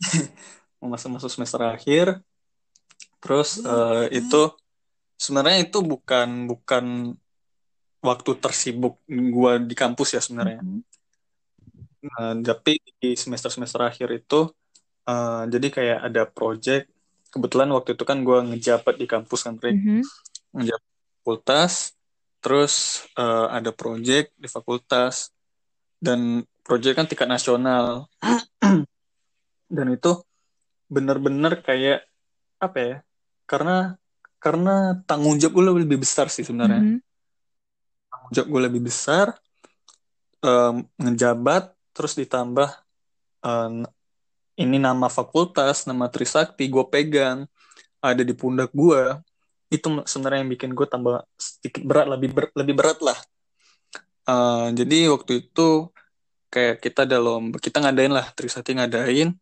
[0.80, 2.06] mau masuk masuk semester akhir.
[3.20, 4.56] Terus uh, itu
[5.20, 7.12] sebenarnya itu bukan bukan
[8.00, 10.64] waktu tersibuk gue di kampus ya sebenarnya.
[10.64, 10.80] Mhm.
[12.06, 14.48] Nah, tapi di semester semester akhir itu
[15.04, 16.88] uh, jadi kayak ada project.
[17.28, 20.00] Kebetulan waktu itu kan gue ngejabat di kampus kan Rick Mhm.
[20.56, 21.92] ngejabat fakultas.
[22.40, 25.28] Terus uh, ada project di fakultas.
[25.96, 28.10] Dan project kan tingkat nasional.
[29.76, 30.26] Dan itu
[30.90, 32.06] bener-bener kayak
[32.58, 32.96] apa ya
[33.46, 33.98] karena
[34.38, 36.82] karena tanggung jawab gue lebih besar sih sebenarnya.
[36.82, 36.98] Mhm.
[38.06, 39.34] tanggung jawab gue lebih besar
[40.42, 42.70] um, ngejabat terus ditambah
[43.42, 43.86] um,
[44.56, 47.50] ini nama fakultas nama Trisakti gue pegang
[47.98, 49.18] ada di pundak gue
[49.66, 53.18] itu sebenarnya yang bikin gue tambah sedikit berat lebih ber, lebih berat lah.
[54.26, 55.90] Uh, jadi waktu itu
[56.52, 59.34] kayak kita ada lomba kita ngadain lah Trisakti ngadain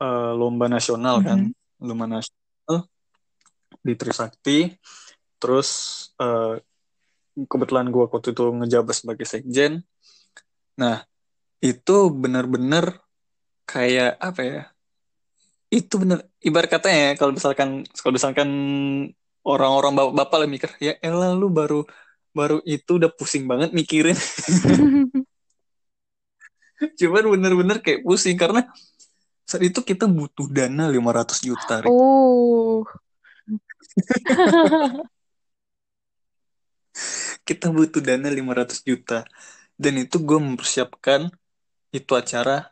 [0.00, 1.28] uh, lomba nasional mm -hmm.
[1.28, 1.40] kan
[1.80, 2.40] lomba nasional
[3.80, 4.58] di Trisakti.
[5.40, 5.68] Terus
[6.20, 6.60] uh,
[7.48, 9.80] kebetulan gue waktu itu ngejabat sebagai sekjen.
[10.76, 11.04] Nah
[11.60, 13.00] itu benar-benar
[13.68, 14.62] kayak apa ya
[15.70, 18.50] itu benar ibarat katanya ya kalau misalkan kalau misalkan
[19.46, 21.86] orang-orang bapak-bapak lah mikir ya elah lu baru
[22.34, 24.18] baru itu udah pusing banget mikirin
[26.98, 28.64] cuman bener-bener kayak pusing karena
[29.44, 32.86] saat itu kita butuh dana 500 juta oh
[37.48, 39.24] kita butuh dana 500 juta
[39.80, 41.32] dan itu gue mempersiapkan
[41.90, 42.70] itu acara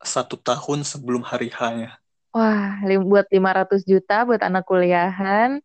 [0.00, 1.92] satu tahun sebelum hari H ya
[2.32, 5.60] wah buat 500 juta buat anak kuliahan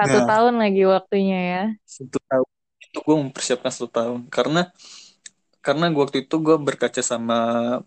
[0.00, 1.64] satu nah, tahun lagi waktunya ya.
[1.84, 2.48] Satu tahun.
[2.80, 4.20] Itu gue mempersiapkan satu tahun.
[4.32, 4.72] Karena
[5.60, 7.38] karena waktu itu gue berkaca sama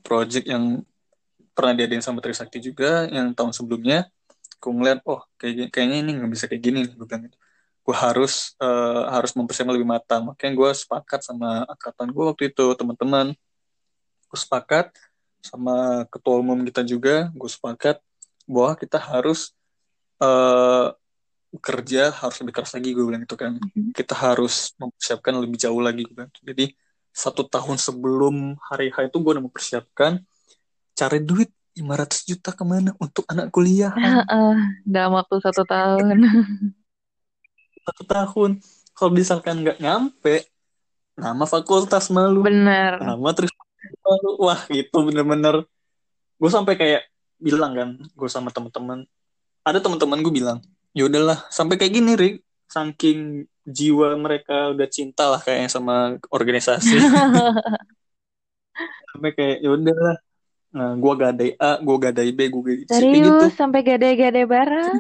[0.05, 0.85] project yang
[1.53, 4.09] pernah diadain sama Trisakti juga yang tahun sebelumnya.
[4.61, 6.79] Gue ngeliat, oh kayak kayaknya ini nggak bisa kayak gini.
[6.89, 7.37] Gue bilang gitu.
[7.83, 10.21] Gue harus uh, harus mempersiapkan lebih matang.
[10.29, 13.27] Makanya gue sepakat sama angkatan gue waktu itu teman-teman.
[14.29, 14.93] Gue sepakat
[15.41, 17.29] sama ketua umum kita juga.
[17.33, 18.01] Gue sepakat
[18.45, 19.53] bahwa kita harus
[20.21, 20.93] uh,
[21.61, 23.93] kerja harus lebih keras lagi gue bilang itu kan mm-hmm.
[23.93, 26.31] kita harus mempersiapkan lebih jauh lagi gue bilang.
[26.41, 26.65] jadi
[27.13, 30.19] satu tahun sebelum hari H itu gue udah mempersiapkan
[30.97, 33.93] cari duit 500 juta ke mana untuk anak kuliah.
[34.29, 36.21] Uh, dalam waktu satu tahun.
[37.83, 38.63] Satu tahun.
[38.95, 40.47] Kalau misalkan nggak nyampe
[41.19, 42.39] nama fakultas malu.
[42.39, 42.95] Bener.
[42.95, 43.51] Nama terus
[43.99, 44.39] malu.
[44.39, 45.67] Wah itu bener-bener.
[46.39, 47.03] Gue sampai kayak
[47.43, 49.03] bilang kan gue sama teman-teman
[49.67, 50.59] ada teman-teman gue bilang
[50.95, 52.42] ya udahlah sampai kayak gini Rick
[52.73, 56.97] saking jiwa mereka udah cinta lah kayaknya sama organisasi.
[59.13, 60.17] Sampai kayak ya udahlah
[60.73, 63.29] nah gue gadai A gue gadai B gue gadai C Serius?
[63.29, 63.45] gitu.
[63.53, 64.97] sampai gadai-gadai bareng?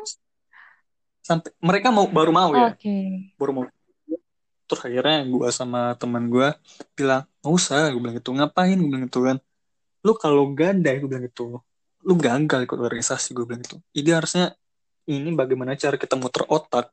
[1.25, 2.77] Sampai mereka mau baru mau ya.
[2.77, 3.33] Okay.
[3.41, 3.65] baru mau.
[4.69, 6.53] Terus akhirnya gue sama teman gue
[6.93, 7.89] bilang nggak usah.
[7.89, 8.77] Gue bilang itu ngapain?
[8.77, 9.37] Gue bilang itu kan.
[10.05, 11.57] Lu kalau gadai gue bilang itu
[12.03, 14.51] lu gagal ikut organisasi gue bilang itu ide harusnya
[15.07, 16.91] ini bagaimana cara kita muter otak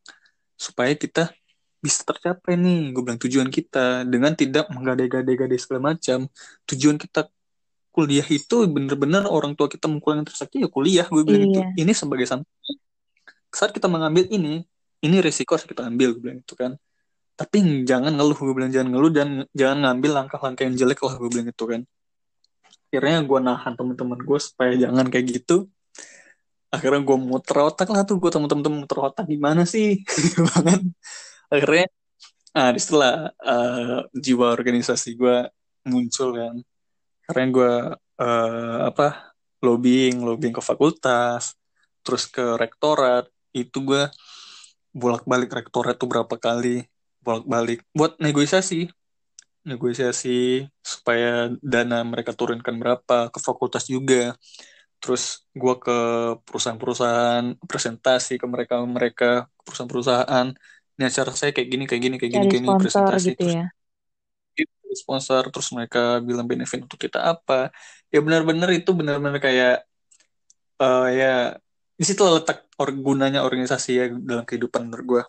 [0.60, 1.32] supaya kita
[1.80, 2.92] bisa tercapai nih.
[2.92, 6.28] Gue bilang tujuan kita dengan tidak menggadai-gadai-gadai segala macam.
[6.68, 7.32] Tujuan kita
[7.90, 11.74] kuliah itu bener-bener orang tua kita mengkuliahkan tersakti ya kuliah gue bilang iya.
[11.74, 12.78] itu ini sebagai santai
[13.50, 14.62] saat kita mengambil ini
[15.02, 16.76] ini resiko harus kita ambil gue bilang itu kan.
[17.34, 21.28] Tapi jangan ngeluh gue bilang jangan ngeluh dan jangan ngambil langkah-langkah yang jelek lah gue
[21.32, 21.80] bilang itu kan.
[22.90, 25.72] Akhirnya gue nahan teman-teman gue supaya jangan kayak gitu
[26.70, 30.00] akhirnya gue muter otak lah tuh gue temen-temen muter otak gimana sih?
[30.54, 30.80] Banget.
[31.50, 31.86] Akhirnya
[32.50, 35.50] ah di situlah uh, jiwa organisasi gue
[35.90, 36.56] muncul kan.
[37.26, 37.72] Karena gue
[38.22, 41.58] uh, apa lobbying lobbying ke fakultas
[42.06, 43.26] terus ke rektorat.
[43.50, 44.06] Itu gue
[44.94, 46.86] bolak-balik rektorat tuh berapa kali
[47.18, 47.82] bolak-balik.
[47.90, 48.86] Buat negosiasi.
[49.66, 54.32] Negosiasi supaya dana mereka turunkan berapa ke fakultas juga
[55.00, 55.98] terus gue ke
[56.44, 59.30] perusahaan-perusahaan presentasi ke mereka mereka
[59.64, 60.46] perusahaan-perusahaan.
[61.00, 63.66] Ini acara saya kayak gini kayak gini kayak gini kayak gini presentasi gitu terus ya?
[64.90, 67.72] sponsor terus mereka bilang benefit untuk kita apa.
[68.12, 69.86] Ya benar-benar itu benar-benar kayak
[70.82, 71.56] uh, ya
[71.96, 75.22] di situ letak or gunanya organisasi ya dalam kehidupan menurut gue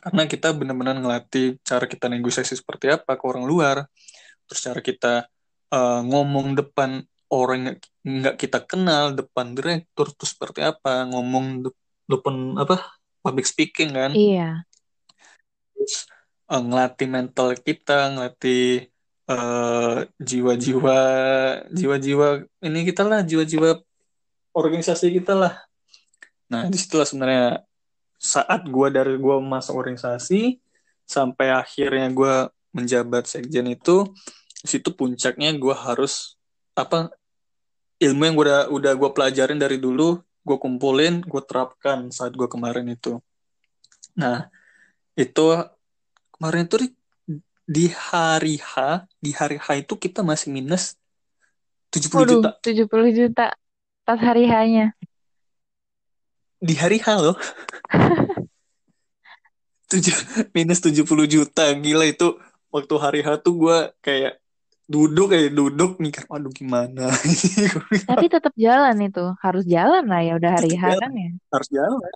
[0.00, 3.84] karena kita benar-benar ngelatih cara kita negosiasi seperti apa ke orang luar.
[4.48, 5.14] Terus cara kita
[5.70, 11.70] uh, ngomong depan orang nggak kita kenal depan direktur tuh seperti apa ngomong
[12.10, 14.10] depan apa public speaking kan.
[14.12, 14.66] Iya.
[15.74, 16.10] Terus
[16.50, 18.90] uh, ngelatih mental kita ngelatih
[19.30, 20.98] uh, jiwa-jiwa
[21.70, 22.26] jiwa-jiwa
[22.66, 23.78] ini kita lah jiwa-jiwa
[24.50, 25.54] organisasi kita lah.
[26.50, 27.62] Nah di situlah sebenarnya
[28.20, 30.58] saat gue dari gue masuk organisasi
[31.06, 32.34] sampai akhirnya gue
[32.74, 34.06] menjabat sekjen itu
[34.60, 36.36] situ puncaknya gue harus
[36.76, 37.10] apa
[38.00, 42.88] ilmu yang udah udah gue pelajarin dari dulu gue kumpulin gue terapkan saat gue kemarin
[42.88, 43.20] itu.
[44.16, 44.48] Nah
[45.14, 45.46] itu
[46.32, 46.76] kemarin itu
[47.68, 50.96] di hari H di hari H itu kita masih minus
[51.92, 52.50] 70 Waduh, juta.
[52.64, 53.46] 70 juta
[54.06, 54.96] pas hari H-nya.
[56.58, 57.36] Di hari H loh.
[59.90, 60.16] Tujuh
[60.56, 62.40] minus 70 juta gila itu.
[62.70, 64.40] Waktu hari H tuh gue kayak
[64.90, 67.06] duduk kayak duduk kan aduh gimana?
[68.10, 69.24] Tapi tetap jalan itu.
[69.38, 72.12] Harus jalan lah ya udah hari hari kan ya harus jalan.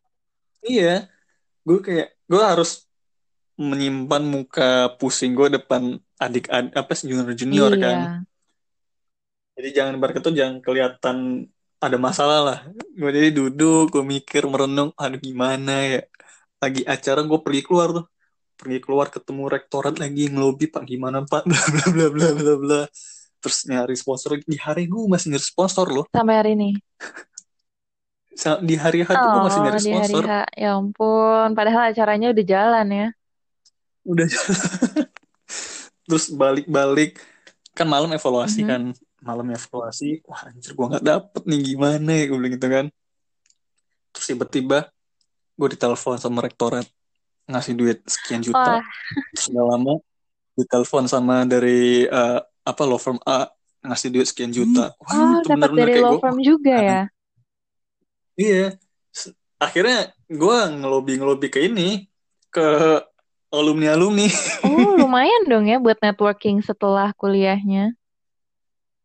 [0.66, 0.94] Iya.
[1.62, 2.90] Gue kayak gue harus
[3.54, 7.80] menyimpan muka pusing gue depan adik adik apa junior junior iya.
[7.80, 7.98] kan.
[9.54, 11.46] Jadi jangan berketu jangan kelihatan
[11.78, 12.58] ada masalah lah.
[12.98, 16.02] Gue jadi duduk gue mikir merenung aduh gimana ya?
[16.58, 18.04] Lagi acara gue pergi keluar tuh
[18.54, 21.44] pergi keluar ketemu rektorat lagi ngelobi pak gimana pak?
[21.50, 22.80] Bla bla bla bla bla bla.
[23.42, 26.08] Terus nyari sponsor di hari gue masih nyari sponsor loh.
[26.08, 26.70] Sampai hari ini?
[28.66, 30.24] Di hari H tuh gue masih oh nyari di hari sponsor.
[30.26, 30.32] H.
[30.58, 33.06] Ya ampun padahal acaranya udah jalan ya.
[34.02, 34.26] Udah
[36.10, 37.22] terus balik-balik.
[37.78, 38.68] Kan malam evaluasi Mhm.
[38.68, 38.82] kan.
[39.22, 42.24] Malam evaluasi wah anjir gue nggak dapet nih gimana ya?
[42.26, 42.86] Gue bilang gitu kan.
[44.10, 44.78] Terus tiba-tiba
[45.54, 46.90] gue ditelepon sama rektorat
[47.44, 48.80] ngasih duit sekian juta.
[49.36, 49.94] Terus gak lama
[50.54, 53.50] ditelepon sama dari eh, apa law firm A
[53.84, 54.96] ngasih duit sekian juta.
[54.96, 57.02] Wah oh itu dapat dari law firm juga ya?
[58.34, 58.66] Iya.
[59.60, 62.08] Akhirnya gue ngelobi ngelobi ke ini
[62.48, 62.66] ke
[63.54, 64.26] alumni alumni
[64.66, 67.92] oh lumayan dong ya buat networking setelah kuliahnya.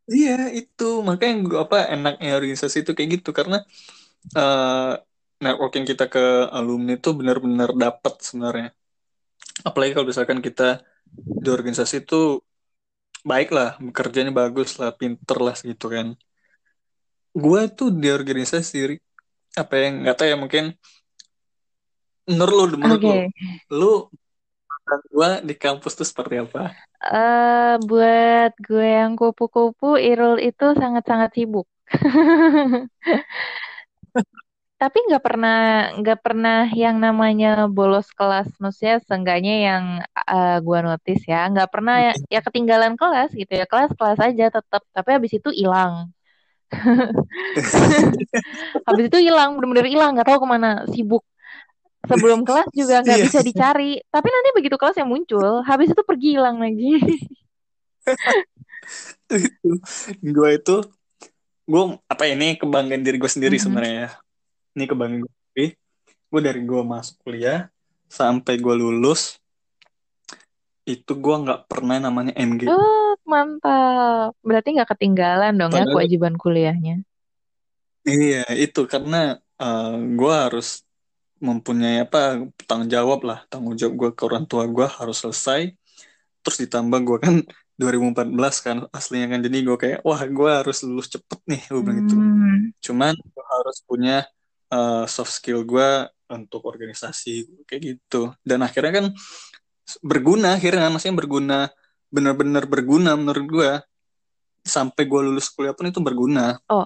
[0.10, 1.04] Iya itu.
[1.04, 3.36] Makanya gue apa enaknya organisasi itu kayak gitu.
[3.36, 3.62] Karena
[4.34, 4.94] eh,
[5.40, 8.70] networking kita ke alumni itu benar-benar dapat sebenarnya.
[9.64, 10.84] Apalagi kalau misalkan kita
[11.16, 12.44] di organisasi itu
[13.24, 16.16] baik lah, kerjanya bagus lah, pinter lah gitu kan.
[17.36, 19.00] Gue tuh di organisasi
[19.58, 20.64] apa yang nggak tahu ya mungkin
[22.30, 23.18] menurut lu, menurut oke
[23.74, 23.94] lu, lu
[25.14, 26.74] gue di kampus tuh seperti apa?
[27.00, 31.64] eh buat gue yang kupu-kupu Irul itu sangat-sangat sibuk
[34.80, 35.60] tapi nggak pernah
[36.00, 38.48] nggak pernah yang namanya bolos kelas.
[38.64, 43.68] Maksudnya seenggaknya yang eh, gua notice ya nggak pernah ya, ya ketinggalan kelas gitu ya.
[43.68, 46.10] Kelas kelas aja tetap tapi habis itu hilang.
[48.88, 51.26] Habis itu hilang bener-bener hilang nggak tahu ke mana sibuk.
[52.08, 53.26] Sebelum kelas juga nggak Iya.
[53.28, 54.00] bisa dicari.
[54.08, 57.02] Tapi nanti begitu kelas yang muncul habis itu pergi hilang lagi.
[60.24, 60.78] Gue itu
[61.70, 63.62] gue apa ini kebanggaan diri gue sendiri Mhm.
[63.62, 63.98] sebenarnya.
[64.08, 64.10] ya.
[64.78, 65.66] Ini kebanggaan gue
[66.30, 67.70] gue dari gue masuk kuliah
[68.10, 69.38] sampai gue lulus
[70.86, 74.34] itu gue nggak pernah namanya MG oh mantap.
[74.42, 77.06] Berarti nggak ketinggalan dong ya Padahal- kewajiban kuliahnya?
[78.04, 79.38] Iya itu karena
[80.18, 80.82] gue harus
[81.40, 83.46] mempunyai apa tanggung jawab lah.
[83.48, 85.78] Tanggung jawab gue ke orang tua gue harus selesai.
[86.42, 87.36] Terus ditambah gue kan
[87.78, 89.40] 2014 kan aslinya kan.
[89.46, 92.16] Jadi gue kayak wah gue harus lulus cepet nih gue bilang gitu.
[92.18, 92.74] Hmm.
[92.80, 94.24] cuman gue harus punya
[94.74, 95.90] uh, soft skill gue
[96.30, 98.34] untuk organisasi kayak gitu.
[98.42, 99.06] Dan akhirnya kan
[100.06, 101.60] berguna akhirnya maksudnya berguna
[102.14, 103.72] benar-benar berguna menurut gue
[104.62, 106.58] sampai gue lulus kuliah pun itu berguna.
[106.70, 106.86] Oh.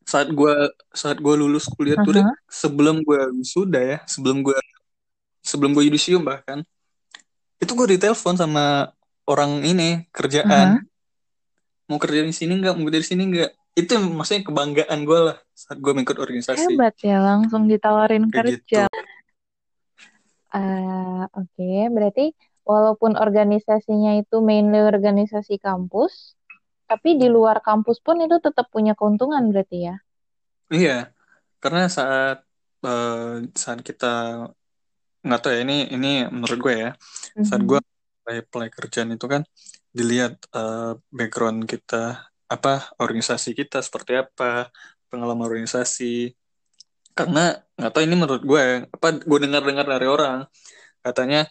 [0.00, 0.54] saat gue
[0.90, 2.34] saat gue lulus kuliah tuh Rik, Aha.
[2.50, 4.58] sebelum gue wisuda ya sebelum gue
[5.44, 6.66] sebelum gue yudisium bahkan
[7.60, 8.90] itu gue ditelepon sama
[9.28, 10.82] orang ini kerjaan.
[11.86, 12.74] Mau kerja di sini nggak?
[12.74, 13.50] Mau kerja di sini nggak?
[13.76, 18.82] Itu maksudnya kebanggaan gue lah saat gue mengikut organisasi Hebat ya, langsung ditawarin kayak kerja.
[18.86, 19.10] gitu
[20.50, 22.24] Ah, Oke, berarti
[22.70, 26.12] walaupun organisasinya itu mainly organisasi kampus,
[26.90, 29.94] tapi di luar kampus pun itu tetap punya keuntungan berarti ya.
[30.74, 30.90] iya
[31.62, 32.36] karena saat
[32.86, 33.16] eh,
[33.62, 34.06] saat kita
[35.24, 36.88] nggak tahu ya ini ini menurut gue ya
[37.48, 37.68] saat Mhm.
[37.68, 37.78] gue
[38.20, 39.42] apply apply kerjaan itu kan
[39.98, 41.96] dilihat eh, background kita
[42.54, 42.70] apa
[43.02, 44.44] organisasi kita seperti apa
[45.10, 46.32] pengalaman organisasi.
[47.12, 50.46] Karena nggak tahu ini menurut gue ya, apa gue dengar-dengar dari orang
[51.04, 51.48] katanya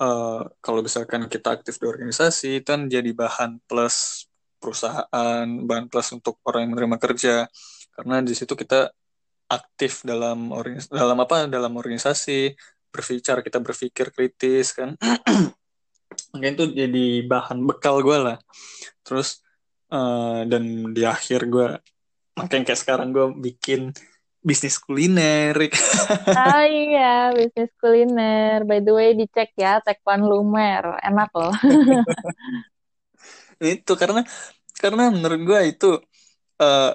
[0.00, 4.26] eh, kalau misalkan kita aktif di organisasi itu kan jadi bahan plus
[4.62, 7.34] perusahaan bahan plus untuk orang yang menerima kerja.
[7.92, 8.88] Karena di situ kita
[9.50, 10.48] aktif dalam
[10.88, 12.54] dalam apa dalam organisasi
[12.94, 14.94] berbicara kita berpikir kritis kan.
[16.32, 18.38] Mungkin itu jadi bahan bekal gue lah.
[19.02, 19.42] Terus
[19.90, 21.68] eh, dan di akhir gue
[22.38, 23.92] makanya kayak sekarang gue bikin
[24.42, 25.54] bisnis kuliner
[26.34, 28.66] Ah iya, bisnis kuliner.
[28.66, 30.98] By the way, dicek ya, Tekwan Lumer.
[30.98, 31.54] Enak loh.
[33.62, 34.26] itu karena
[34.74, 35.90] karena menurut gue itu
[36.58, 36.92] eh,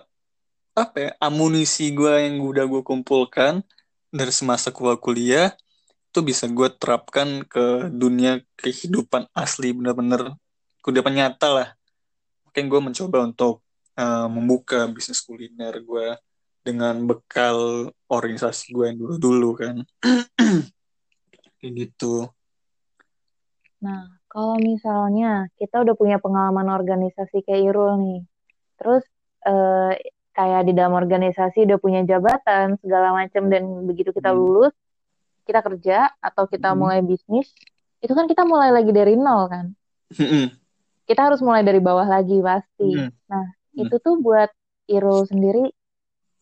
[0.75, 3.63] apa ya amunisi gue yang udah gue kumpulkan
[4.11, 5.55] dari semasa gue kuliah
[6.11, 10.35] itu bisa gue terapkan ke dunia kehidupan asli bener-bener
[10.83, 11.67] kehidupan nyata lah
[12.43, 13.63] mungkin gue mencoba untuk
[13.97, 16.15] eh, membuka bisnis kuliner gue
[16.61, 19.75] dengan bekal organisasi gue yang dulu-dulu kan
[21.59, 22.29] kayak gitu
[23.77, 28.19] Nah, kalau misalnya kita udah punya pengalaman organisasi kayak Irul nih,
[28.81, 29.05] terus
[29.45, 29.93] eh,
[30.33, 34.37] kayak di dalam organisasi udah punya jabatan segala macam dan begitu kita Hmm.
[34.37, 34.73] lulus,
[35.45, 36.83] kita kerja atau kita Hmm.
[36.83, 37.53] mulai bisnis,
[38.01, 39.65] itu kan kita mulai lagi dari nol kan.
[40.13, 40.53] Mm-mm.
[41.07, 42.97] Kita harus mulai dari bawah lagi pasti.
[42.97, 43.09] Mm-mm.
[43.29, 43.45] Nah,
[43.77, 43.85] Hmm.
[43.85, 44.49] itu tuh buat
[44.89, 45.69] Irul sendiri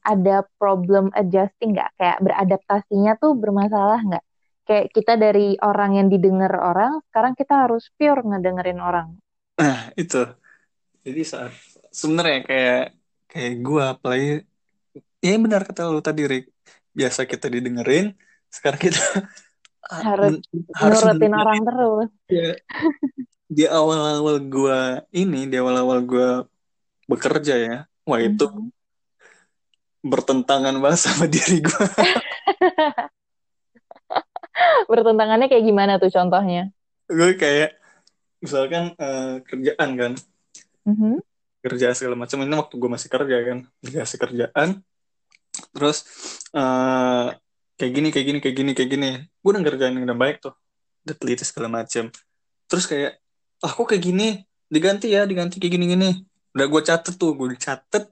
[0.06, 1.92] ada problem adjusting nggak?
[1.98, 4.26] Kayak beradaptasinya tuh bermasalah nggak?
[4.66, 9.18] Kayak kita dari orang yang didengar orang, sekarang kita harus pure ngedengerin orang.
[9.58, 10.26] Nah, itu.
[11.06, 11.54] Jadi saat
[11.94, 12.86] sebenarnya kayak
[13.30, 14.32] kayak gue apalagi
[15.22, 16.50] ya benar kata lu tadi Rick.
[16.96, 18.16] Biasa kita didengerin,
[18.48, 19.04] sekarang kita
[20.08, 20.40] harus,
[20.82, 22.10] harus nurutin orang terus.
[22.32, 22.52] Ya,
[23.46, 24.80] di awal-awal gue
[25.14, 26.30] ini, di awal-awal gue
[27.06, 28.70] bekerja ya, wah itu mm -hmm.
[30.06, 31.86] bertentangan banget sama diri gue.
[34.92, 36.72] Bertentangannya kayak gimana tuh contohnya?
[37.12, 37.76] Gue kayak
[38.40, 40.12] misalkan uh, kerjaan kan,
[40.86, 41.16] mm-hmm.
[41.66, 42.46] kerja segala macam.
[42.46, 44.70] Ini waktu gue masih kerja kan, dikasih kerjaan,
[45.74, 46.06] terus
[46.54, 47.34] uh,
[47.76, 50.54] kayak gini kayak gini kayak gini kayak gini, gue udah kerjaan yang udah baik tuh,
[51.04, 52.14] udah teliti segala macam,
[52.70, 53.18] terus kayak,
[53.66, 54.28] ah kok kayak gini,
[54.70, 56.10] diganti ya, diganti kayak gini gini,
[56.56, 58.08] udah gue catet tuh, gue catet,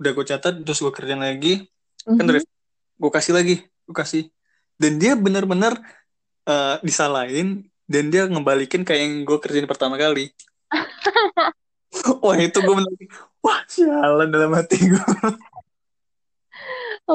[0.00, 1.68] udah gue catat terus gue kerjain lagi.
[2.04, 2.16] Mm-hmm.
[2.20, 2.40] kan dari
[3.00, 4.24] gue kasih lagi gue kasih.
[4.80, 5.76] Dan dia bener-bener
[6.48, 10.32] uh, disalahin dan dia ngebalikin kayak yang gue kerjain pertama kali.
[12.24, 12.92] Wah itu gue bener
[13.44, 14.98] wah sialan dalam hati gue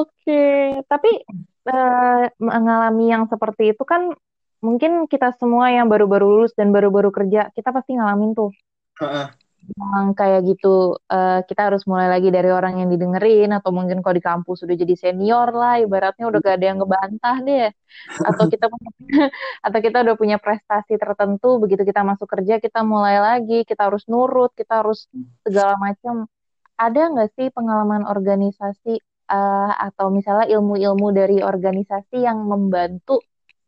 [0.00, 0.42] oke
[0.86, 1.10] tapi
[1.66, 4.14] uh, mengalami yang seperti itu kan
[4.62, 8.54] mungkin kita semua yang baru-baru lulus dan baru-baru kerja kita pasti ngalamin tuh.
[9.02, 14.00] Uh-uh memang kayak gitu uh, kita harus mulai lagi dari orang yang didengerin atau mungkin
[14.02, 17.68] kalau di kampus sudah jadi senior lah ibaratnya udah gak ada yang ngebantah deh.
[18.24, 18.66] Atau kita
[19.66, 24.04] atau kita udah punya prestasi tertentu begitu kita masuk kerja kita mulai lagi kita harus
[24.10, 25.06] nurut kita harus
[25.44, 26.26] segala macam.
[26.80, 33.20] Ada nggak sih pengalaman organisasi uh, atau misalnya ilmu-ilmu dari organisasi yang membantu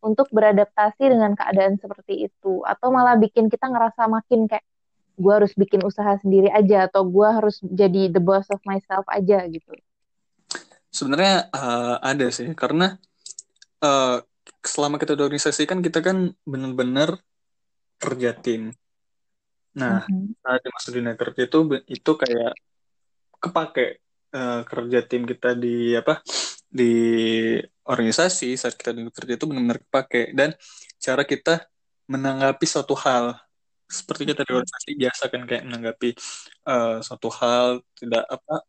[0.02, 2.64] untuk beradaptasi dengan keadaan seperti itu?
[2.66, 4.66] Atau malah bikin kita ngerasa makin kayak
[5.22, 9.46] gue harus bikin usaha sendiri aja atau gue harus jadi the boss of myself aja
[9.46, 9.70] gitu.
[10.90, 12.98] Sebenarnya uh, ada sih karena
[13.80, 14.18] uh,
[14.62, 17.22] selama kita di organisasi kan kita kan benar-benar
[18.02, 18.74] kerja tim.
[19.78, 20.42] Nah mm-hmm.
[20.42, 22.52] saat masuk dunia kerja itu itu kayak
[23.38, 24.02] kepake
[24.34, 26.20] uh, kerja tim kita di apa
[26.72, 26.92] di
[27.84, 30.34] organisasi saat kita di kerja itu benar-benar kepake.
[30.34, 30.54] Dan
[30.98, 31.66] cara kita
[32.10, 33.38] menanggapi suatu hal
[33.92, 36.10] seperti kita di organisasi biasa kan kayak menanggapi
[36.64, 38.64] uh, suatu hal tidak apa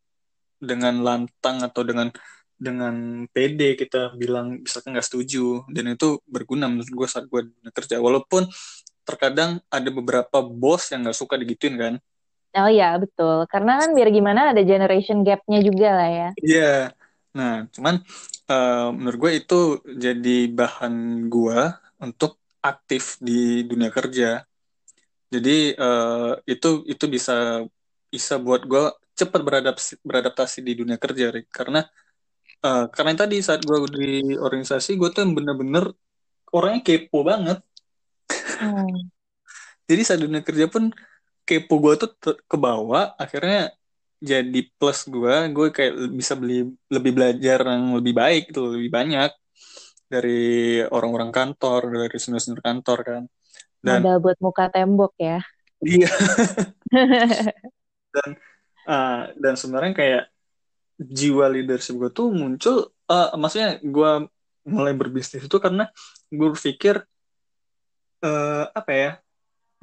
[0.59, 2.11] dengan lantang atau dengan
[2.59, 5.67] dengan PD kita bilang misalkan nggak setuju.
[5.67, 7.99] Dan itu berguna menurut gue saat gue kerja.
[7.99, 8.47] Walaupun
[9.03, 11.93] terkadang ada beberapa bos yang nggak suka digituin kan.
[12.53, 13.43] Oh ya betul.
[13.49, 16.29] Karena kan biar gimana ada generation gapnya juga lah ya.
[16.39, 16.59] Iya.
[16.59, 16.83] Yeah.
[17.33, 18.05] nah cuman
[18.45, 19.59] uh, menurut gue itu
[19.89, 21.59] jadi bahan gue
[21.97, 24.45] untuk aktif di dunia kerja
[25.33, 27.65] jadi uh, itu itu bisa
[28.13, 28.83] bisa buat gue
[29.17, 31.49] cepat beradaptasi beradaptasi di dunia kerja Rick.
[31.49, 31.81] karena
[32.65, 35.89] uh, karena tadi saat gue di organisasi gue tuh bener-bener
[36.53, 37.59] orangnya kepo banget
[38.61, 39.09] hmm.
[39.89, 40.93] jadi saat dunia kerja pun
[41.47, 42.11] kepo gue tuh
[42.51, 43.73] ke bawah akhirnya
[44.23, 49.31] jadi plus gue gue kayak bisa beli lebih belajar yang lebih baik itu lebih banyak
[50.07, 53.23] dari orang-orang kantor dari senior-senior kantor kan
[53.83, 55.43] dan modal buat muka tembok ya
[55.83, 56.07] iya
[58.15, 58.29] dan
[58.87, 60.23] uh, dan sebenarnya kayak
[60.97, 64.11] jiwa leadership gue tuh muncul uh, maksudnya gue
[64.63, 65.91] mulai berbisnis itu karena
[66.31, 67.03] gue berpikir
[68.23, 69.11] uh, apa ya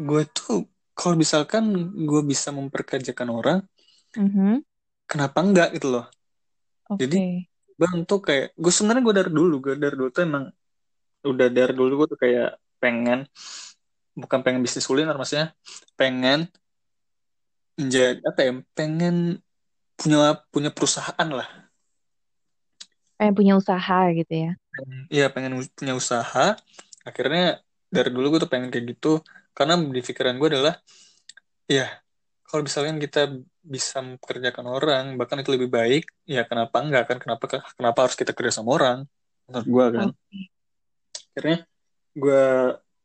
[0.01, 0.65] gue tuh
[0.97, 3.59] kalau misalkan gue bisa memperkerjakan orang
[4.17, 4.65] mm-hmm.
[5.05, 6.07] kenapa enggak gitu loh
[6.89, 7.05] okay.
[7.05, 7.19] jadi
[7.77, 10.45] bang tuh kayak gue sebenarnya gue dari dulu gue dari dulu tuh emang
[11.25, 13.29] udah dari dulu gue tuh kayak pengen
[14.21, 15.57] bukan pengen bisnis kuliner maksudnya.
[15.97, 16.47] Pengen
[17.81, 19.41] menjadi apa ya pengen
[19.97, 21.49] punya punya perusahaan lah.
[23.17, 24.53] Pengen punya usaha gitu ya.
[25.13, 26.57] Iya pengen punya usaha.
[27.05, 29.21] Akhirnya dari dulu gue tuh pengen kayak gitu.
[29.53, 30.77] Karena di pikiran gue adalah
[31.69, 31.89] ya
[32.49, 37.19] kalau misalnya kita bisa mempekerjakan orang bahkan itu lebih baik ya kenapa enggak kan?
[37.21, 37.45] Kenapa
[37.77, 38.99] kenapa harus kita kerja sama orang?
[39.49, 40.09] Menurut gue kan.
[40.15, 40.45] Okay.
[41.31, 41.59] akhirnya
[42.19, 42.47] gue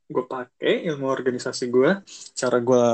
[0.05, 2.01] gue pakai ilmu organisasi gue
[2.37, 2.85] cara gue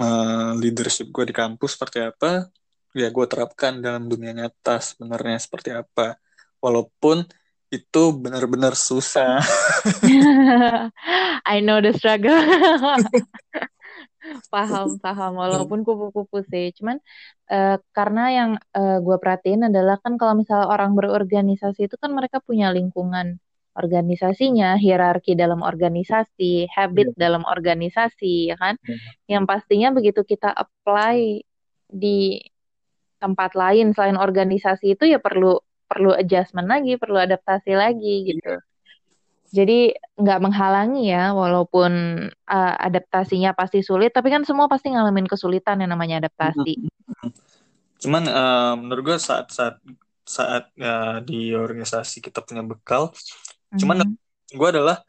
[0.00, 2.52] uh, leadership gue di kampus seperti apa
[2.92, 6.16] ya gue terapkan dalam dunia nyata sebenarnya seperti apa.
[6.60, 7.24] Walaupun
[7.72, 9.40] itu benar-benar susah.
[11.52, 12.36] I know the struggle.
[14.52, 15.40] Paham paham.
[15.40, 16.70] Walaupun kupu-kupu sih.
[16.76, 17.00] Cuman
[17.48, 22.38] uh, karena yang uh, gue perhatiin adalah kan kalau misalnya orang berorganisasi itu kan mereka
[22.44, 23.40] punya lingkungan
[23.72, 27.18] organisasinya, hierarki dalam organisasi, habit yeah.
[27.18, 28.76] dalam organisasi, ya kan?
[28.84, 29.38] Yeah.
[29.38, 31.40] Yang pastinya begitu kita apply
[31.92, 32.40] di
[33.22, 35.56] tempat lain selain organisasi itu ya perlu
[35.86, 38.56] perlu adjustment lagi, perlu adaptasi lagi gitu.
[39.52, 41.92] Jadi nggak menghalangi ya, walaupun
[42.32, 46.88] uh, adaptasinya pasti sulit, tapi kan semua pasti ngalamin kesulitan yang namanya adaptasi.
[48.00, 49.76] Cuman uh, menurut gue saat saat
[50.24, 53.12] saat uh, di organisasi kita punya bekal,
[53.72, 53.80] mm-hmm.
[53.80, 53.96] cuman
[54.52, 55.00] gue adalah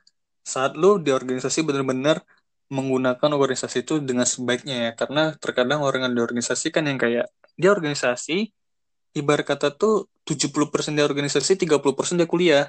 [0.43, 2.24] saat lu di organisasi benar-benar
[2.72, 7.30] menggunakan organisasi itu dengan sebaiknya ya, karena terkadang orang yang di organisasi kan yang kayak
[7.53, 8.49] dia organisasi
[9.14, 12.66] ibarat kata tuh 70% dia organisasi, 30% dia kuliah.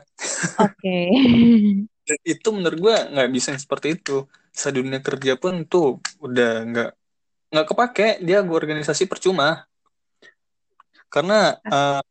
[0.60, 0.94] Oke.
[2.04, 2.36] Okay.
[2.36, 4.28] itu menurut gue nggak bisa seperti itu.
[4.52, 6.90] Saat dunia kerja pun tuh udah nggak
[7.48, 9.64] nggak kepake dia gue organisasi percuma.
[11.08, 12.04] Karena uh,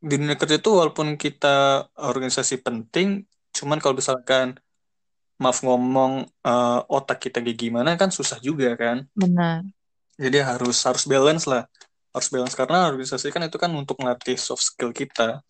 [0.00, 4.56] di dunia kerja tuh walaupun kita organisasi penting, cuman kalau misalkan
[5.36, 9.04] maaf ngomong uh, otak kita kayak gimana kan susah juga kan.
[9.12, 9.64] Benar.
[10.16, 11.68] Jadi harus harus balance lah
[12.16, 15.44] harus balance karena organisasi kan itu kan untuk melatih soft skill kita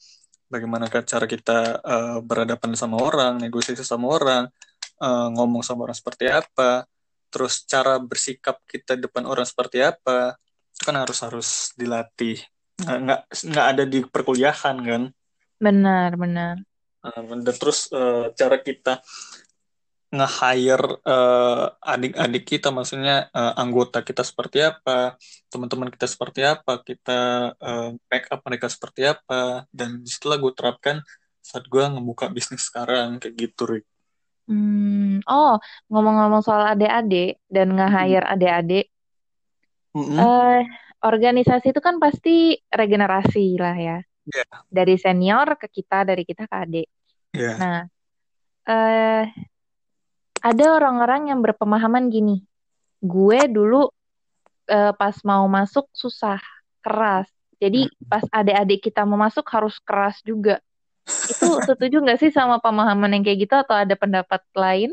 [0.51, 4.51] bagaimana cara kita uh, berhadapan sama orang negosiasi sama orang
[4.99, 6.83] uh, ngomong sama orang seperti apa
[7.31, 10.35] terus cara bersikap kita depan orang seperti apa
[10.75, 12.43] itu kan harus harus dilatih
[12.77, 15.03] nggak nggak ada di perkuliahan kan
[15.57, 16.55] benar benar
[17.07, 19.01] uh, dan terus uh, cara kita
[20.07, 25.19] nge-hire uh, adik-adik kita, maksudnya uh, anggota kita seperti apa,
[25.51, 31.03] teman-teman kita seperti apa, kita uh, up mereka seperti apa, dan di situlah gue terapkan
[31.43, 33.87] saat gue ngebuka bisnis sekarang kayak gitu, Rick.
[34.47, 35.59] Hmm, oh
[35.91, 38.35] ngomong-ngomong soal adik-adik dan nge-hire hmm.
[38.39, 38.87] adik-adik,
[39.97, 40.19] mm -hmm.
[40.21, 40.61] uh,
[41.01, 44.49] organisasi itu kan pasti regenerasi lah ya, yeah.
[44.69, 46.89] dari senior ke kita, dari kita ke adik.
[47.33, 47.57] Yeah.
[47.57, 47.81] Nah,
[48.69, 49.25] uh,
[50.45, 52.45] ada orang-orang yang berpemahaman gini,
[53.01, 53.89] gue dulu
[54.71, 56.41] uh, pas mau masuk susah,
[56.83, 57.31] keras.
[57.57, 60.61] Jadi pas adik-adik kita mau masuk harus keras juga.
[61.07, 64.93] Itu setuju nggak sih sama pemahaman yang kayak gitu atau ada pendapat lain?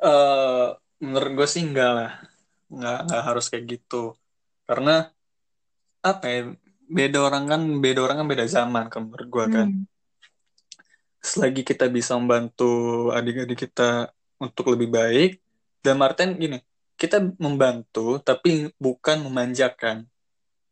[0.00, 0.72] uh,
[1.04, 2.12] menurut gue sih enggak lah,
[2.68, 4.14] nggak nggak harus kayak gitu.
[4.68, 5.08] Karena
[6.04, 6.40] apa ya?
[6.88, 9.68] Beda orang kan, beda orang kan beda zaman kan menurut gue kan.
[9.68, 9.84] Hmm
[11.22, 15.30] selagi kita bisa membantu adik-adik kita untuk lebih baik
[15.82, 16.62] dan Martin gini
[16.98, 20.06] kita membantu tapi bukan memanjakan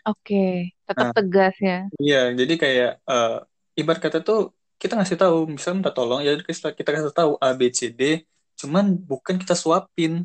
[0.07, 0.73] oke okay.
[0.87, 3.43] tetap nah, tegas ya iya jadi kayak uh,
[3.75, 7.51] ibarat kata tuh kita ngasih tahu misalnya minta tolong ya kita kita kasih tahu A
[7.55, 8.23] B C D
[8.57, 10.25] cuman bukan kita suapin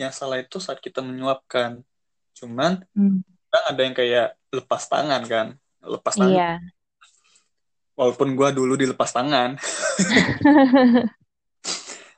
[0.00, 1.84] yang salah itu saat kita menyuapkan.
[2.32, 3.20] Cuman hmm.
[3.52, 5.46] ada yang kayak lepas tangan kan
[5.84, 6.32] lepas tangan.
[6.32, 6.52] Iya.
[7.96, 9.60] Walaupun gue dulu dilepas tangan.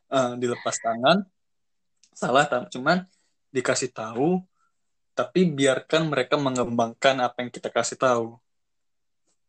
[0.06, 1.26] Uh, dilepas tangan
[2.12, 3.02] salah cuman
[3.50, 4.38] dikasih tahu
[5.18, 8.38] tapi biarkan mereka mengembangkan apa yang kita kasih tahu.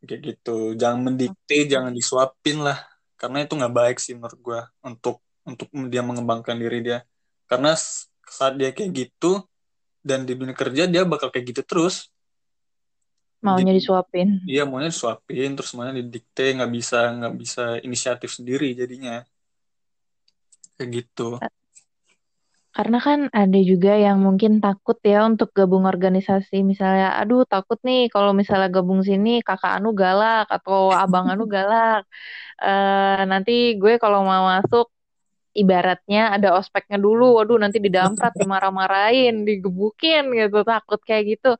[0.04, 0.76] Kayak gitu.
[0.76, 2.84] Jangan mendikte jangan disuapin lah.
[3.16, 7.00] Karena itu nggak baik sih menurut gue untuk untuk dia mengembangkan diri dia.
[7.48, 7.72] Karena
[8.34, 9.46] saat dia kayak gitu
[10.02, 12.10] dan di dunia kerja dia bakal kayak gitu terus.
[13.44, 14.40] Maunya disuapin.
[14.48, 19.22] iya maunya disuapin terus maunya didikte nggak bisa nggak bisa inisiatif sendiri jadinya.
[20.80, 21.38] Kayak gitu.
[22.74, 26.66] Karena kan ada juga yang mungkin takut ya untuk gabung organisasi.
[26.66, 32.02] Misalnya aduh takut nih kalau misalnya gabung sini kakak Anu galak atau abang Anu galak.
[32.58, 34.90] Uh, nanti gue kalau mau masuk
[35.54, 41.56] ibaratnya ada ospeknya dulu, waduh nanti didamprat, dimarah-marahin, digebukin gitu, takut kayak gitu.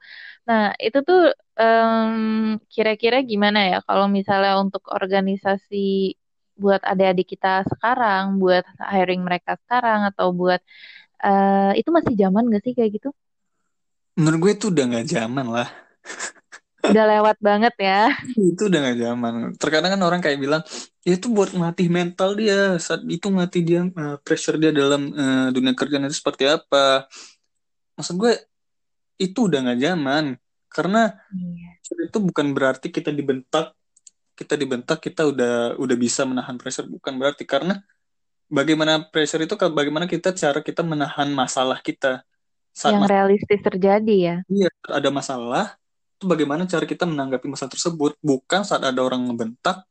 [0.50, 6.18] Nah itu tuh um, kira-kira gimana ya kalau misalnya untuk organisasi
[6.58, 10.62] buat adik-adik kita sekarang, buat hiring mereka sekarang atau buat
[11.24, 13.10] uh, itu masih zaman gak sih kayak gitu?
[14.18, 15.70] Menurut gue itu udah gak zaman lah.
[16.84, 18.12] udah lewat banget ya.
[18.36, 19.34] Itu udah gak zaman.
[19.56, 20.62] Terkadang kan orang kayak bilang,
[21.08, 22.76] ya itu buat melatih mental dia.
[22.76, 27.08] Saat itu melatih dia, uh, pressure dia dalam uh, dunia kerja nanti seperti apa.
[27.96, 28.34] Maksud gue,
[29.16, 30.26] itu udah gak zaman.
[30.68, 32.08] Karena yeah.
[32.10, 33.72] itu bukan berarti kita dibentak,
[34.36, 36.90] kita dibentak, kita udah udah bisa menahan pressure.
[36.90, 37.48] Bukan berarti.
[37.48, 37.80] Karena
[38.52, 42.28] bagaimana pressure itu, bagaimana kita cara kita menahan masalah kita.
[42.74, 44.36] Saat yang realistis terjadi ya.
[44.50, 45.83] Iya, ada masalah, itu
[46.24, 49.84] bagaimana cara kita menanggapi masalah tersebut bukan saat ada orang ngebentak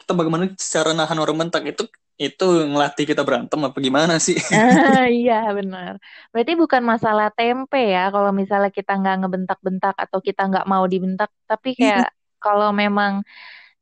[0.00, 1.84] kita bagaimana cara nahan orang bentak itu
[2.20, 4.36] itu ngelatih kita berantem apa gimana sih?
[5.00, 5.96] Ah, iya benar.
[6.36, 11.32] Berarti bukan masalah tempe ya kalau misalnya kita nggak ngebentak-bentak atau kita nggak mau dibentak,
[11.48, 13.24] tapi kayak kalau memang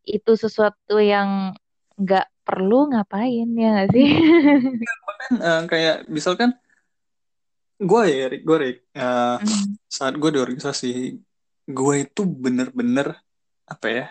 [0.06, 1.50] itu sesuatu yang
[1.98, 4.08] nggak perlu ngapain ya nggak sih?
[5.08, 6.54] Bahkan uh, kayak misalkan
[7.78, 9.82] gue ya Rick gue Rick uh, mm.
[9.90, 10.92] saat gue di organisasi
[11.68, 13.20] gue itu bener-bener
[13.68, 14.06] apa ya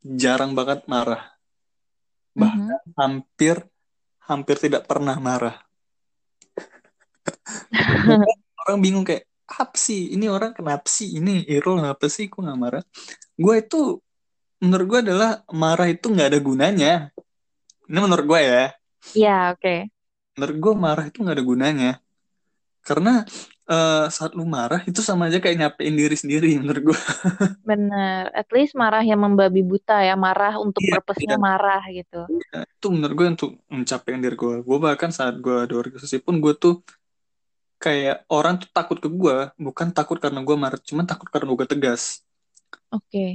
[0.00, 1.36] jarang banget marah.
[2.32, 2.96] Bahkan mm -hmm.
[2.96, 3.56] hampir
[4.24, 5.60] hampir tidak pernah marah.
[8.66, 10.10] Orang bingung kayak apa sih?
[10.18, 11.22] Ini orang kenapa sih?
[11.22, 12.82] Ini Irul kenapa sih kok nggak marah?
[13.38, 14.02] Gue itu
[14.58, 16.94] menurut gue adalah marah itu nggak ada gunanya.
[17.86, 18.66] Ini menurut gue ya.
[19.14, 19.62] Iya oke.
[19.62, 19.80] Okay.
[20.36, 21.92] menurut gue marah itu nggak ada gunanya.
[22.84, 23.24] Karena
[23.66, 27.00] uh, saat lu marah itu sama aja kayak nyapein diri sendiri menurut gue.
[27.66, 31.42] Bener, at least marah yang membabi buta ya, marah untuk yeah, purpose-nya yeah.
[31.42, 32.20] marah gitu.
[32.30, 34.56] Yeah, itu menurut gue untuk mencapai diri gue.
[34.62, 36.82] Gue bahkan saat gue ada organisasi pun gue tuh
[37.76, 41.66] kayak orang tuh takut ke gue, bukan takut karena gue marah, cuman takut karena gue
[41.68, 42.24] tegas.
[42.88, 43.04] Oke.
[43.10, 43.30] Okay.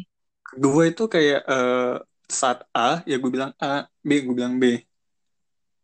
[0.57, 1.95] Gue itu kayak uh,
[2.27, 4.81] saat A ya gue bilang A, B gue bilang B.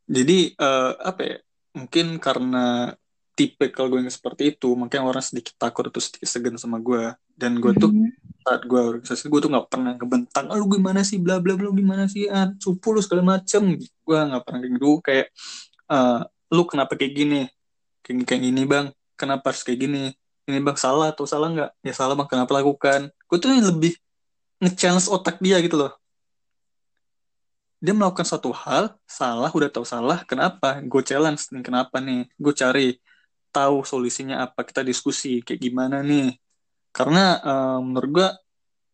[0.08, 1.38] Jadi uh, apa ya?
[1.78, 2.90] Mungkin karena
[3.38, 7.14] tipe kalau gue yang seperti itu makanya orang sedikit takut atau sedikit segan sama gue.
[7.38, 8.42] Dan gue tuh mm-hmm.
[8.42, 11.22] saat gue organisasi gue tuh nggak pernah ngebentang ah, lu gimana sih?
[11.22, 12.26] Bla bla bla gimana sih?
[12.26, 13.78] Ah cupu lu segala macem.
[13.78, 14.92] Gue nggak pernah kayak gitu.
[15.06, 15.28] Kayak
[15.94, 17.42] uh, lu kenapa kayak gini?
[18.02, 18.86] Kayak kayak gini bang.
[19.14, 20.04] Kenapa harus kayak gini?
[20.50, 21.72] Ini bang salah atau salah nggak?
[21.86, 22.26] Ya salah bang.
[22.26, 23.14] Kenapa lakukan?
[23.30, 23.94] Gue tuh lebih
[24.58, 25.94] nge-challenge otak dia gitu loh.
[27.78, 30.82] Dia melakukan suatu hal salah udah tahu salah kenapa?
[30.82, 32.26] Gue challenge nih kenapa nih?
[32.34, 32.98] Gue cari
[33.50, 36.36] tahu solusinya apa kita diskusi kayak gimana nih?
[36.92, 38.30] Karena uh, menurut gue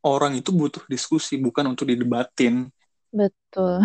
[0.04, 2.68] orang itu butuh diskusi bukan untuk didebatin.
[3.14, 3.80] Betul.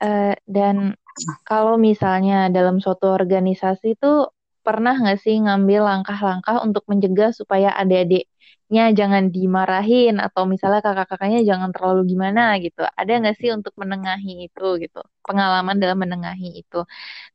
[0.00, 0.98] Uh, dan
[1.44, 4.28] kalau misalnya dalam suatu organisasi itu
[4.60, 11.70] pernah nggak sih ngambil langkah-langkah untuk mencegah supaya adik-adiknya jangan dimarahin atau misalnya kakak-kakaknya jangan
[11.74, 12.84] terlalu gimana gitu.
[12.84, 15.00] Ada nggak sih untuk menengahi itu gitu?
[15.24, 16.80] Pengalaman dalam menengahi itu.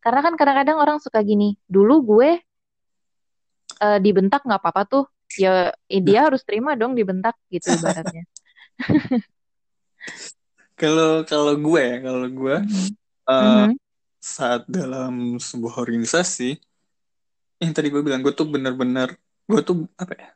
[0.03, 2.29] Karena kan kadang-kadang orang suka gini, dulu gue
[3.81, 5.05] uh, dibentak nggak apa-apa tuh.
[5.35, 8.23] Ya dia harus terima dong dibentak gitu ibaratnya.
[10.75, 12.89] Kalau kalau gue ya, kalau gue mm -hmm.
[13.31, 13.71] uh, mm -hmm.
[14.19, 16.59] saat dalam sebuah organisasi
[17.69, 20.29] yang tadi gue bilang gue tuh bener-bener gue tuh apa ya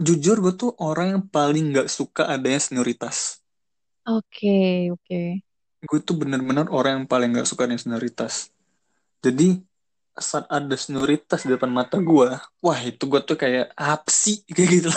[0.00, 3.40] jujur gue tuh orang yang paling nggak suka adanya senioritas
[4.04, 5.28] oke okay, oke okay.
[5.84, 8.50] gue tuh bener-bener orang yang paling nggak suka adanya senioritas
[9.24, 9.60] jadi
[10.14, 14.70] saat ada senioritas di depan mata gue wah itu gue tuh kayak apa sih kayak
[14.82, 14.90] gitu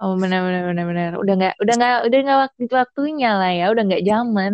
[0.00, 1.10] Oh benar benar benar benar.
[1.20, 3.64] Udah nggak udah nggak udah nggak waktu waktunya lah ya.
[3.68, 4.52] Udah nggak zaman.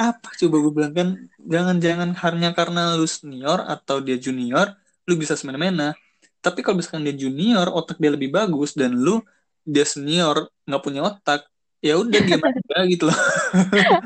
[0.00, 1.08] Apa coba gue bilang kan
[1.44, 4.72] jangan jangan hanya karena lu senior atau dia junior
[5.08, 5.96] lu bisa semena-mena.
[6.44, 9.24] Tapi kalau misalkan dia junior otak dia lebih bagus dan lu
[9.64, 11.48] dia senior nggak punya otak
[11.80, 13.18] ya udah dia aja gitu loh.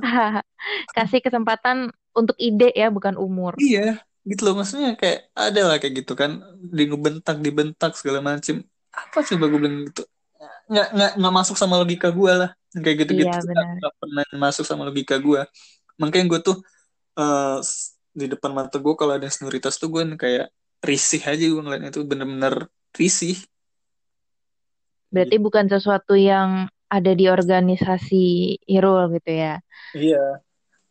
[0.96, 3.59] Kasih kesempatan untuk ide ya bukan umur.
[3.59, 4.62] Iya gitu loh.
[4.62, 6.38] Maksudnya kayak ada lah kayak gitu kan.
[6.62, 8.62] Di ngebentak dibentak segala macem.
[8.94, 10.07] Apa coba gue bilang gitu?
[10.70, 12.50] Nggak nggak nggak masuk sama logika gue lah.
[12.72, 15.44] Kayak gitu gitu iya, nggak pernah masuk sama logika gue
[16.00, 16.57] makanya gue tuh
[17.18, 17.59] uh,
[18.12, 20.53] di depan mata gue kalau ada senioritas tuh gue kayak
[20.83, 23.39] risih aja gue ngeliatnya itu bener-bener risih.
[25.09, 29.62] Berarti bukan sesuatu yang ada di organisasi Irul gitu ya?
[29.95, 30.43] Iya.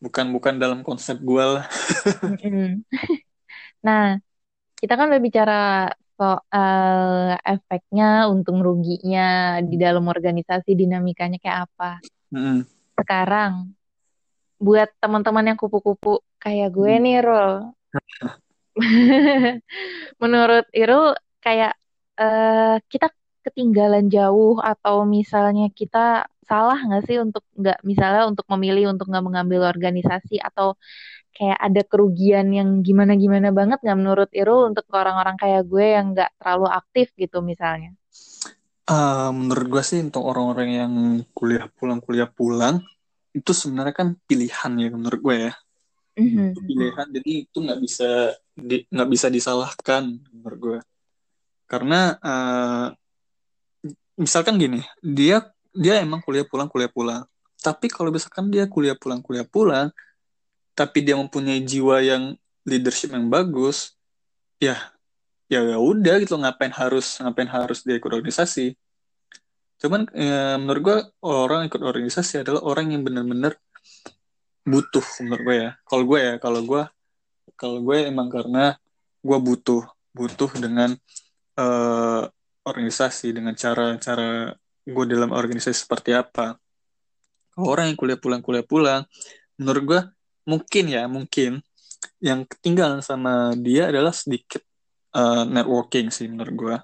[0.01, 1.65] Bukan bukan dalam konsep gue lah.
[3.81, 4.21] Nah
[4.77, 7.01] kita kan berbicara soal
[7.41, 11.97] efeknya untung ruginya di dalam organisasi dinamikanya kayak apa.
[12.31, 12.63] Mm.
[12.95, 13.75] sekarang
[14.55, 17.01] buat teman-teman yang kupu-kupu kayak gue mm.
[17.03, 17.53] nih Rul
[20.21, 21.75] menurut Irul kayak
[22.17, 23.11] uh, kita
[23.41, 29.25] ketinggalan jauh atau misalnya kita salah nggak sih untuk nggak misalnya untuk memilih untuk nggak
[29.25, 30.77] mengambil organisasi atau
[31.31, 36.11] kayak ada kerugian yang gimana gimana banget nggak menurut Irul untuk orang-orang kayak gue yang
[36.11, 37.95] nggak terlalu aktif gitu misalnya?
[38.85, 40.93] Uh, menurut gue sih untuk orang-orang yang
[41.31, 42.83] kuliah pulang kuliah pulang
[43.31, 45.53] itu sebenarnya kan pilihan ya menurut gue ya
[46.19, 46.47] mm-hmm.
[46.67, 50.79] pilihan jadi itu nggak bisa nggak di, bisa disalahkan menurut gue
[51.65, 52.87] karena uh,
[54.19, 57.23] misalkan gini dia dia emang kuliah pulang kuliah pulang.
[57.61, 59.87] Tapi kalau misalkan dia kuliah pulang kuliah pulang
[60.75, 62.35] tapi dia mempunyai jiwa yang
[62.67, 63.95] leadership yang bagus
[64.59, 64.77] ya
[65.51, 68.75] ya, ya udah gitu ngapain harus ngapain harus dia ikut organisasi.
[69.81, 73.57] Cuman ya, menurut gue orang ikut organisasi adalah orang yang benar-benar
[74.67, 75.71] butuh menurut gue ya.
[75.87, 76.83] Kalau gue ya kalau gue
[77.55, 78.75] kalau gue emang karena
[79.21, 80.97] gue butuh butuh dengan
[81.57, 82.23] uh,
[82.65, 86.57] organisasi dengan cara cara gue dalam organisasi seperti apa
[87.53, 89.01] kalau orang yang kuliah pulang kuliah pulang
[89.61, 90.01] menurut gue
[90.49, 91.61] mungkin ya mungkin
[92.21, 94.61] yang ketinggalan sama dia adalah sedikit
[95.13, 96.77] uh, networking sih menurut gue.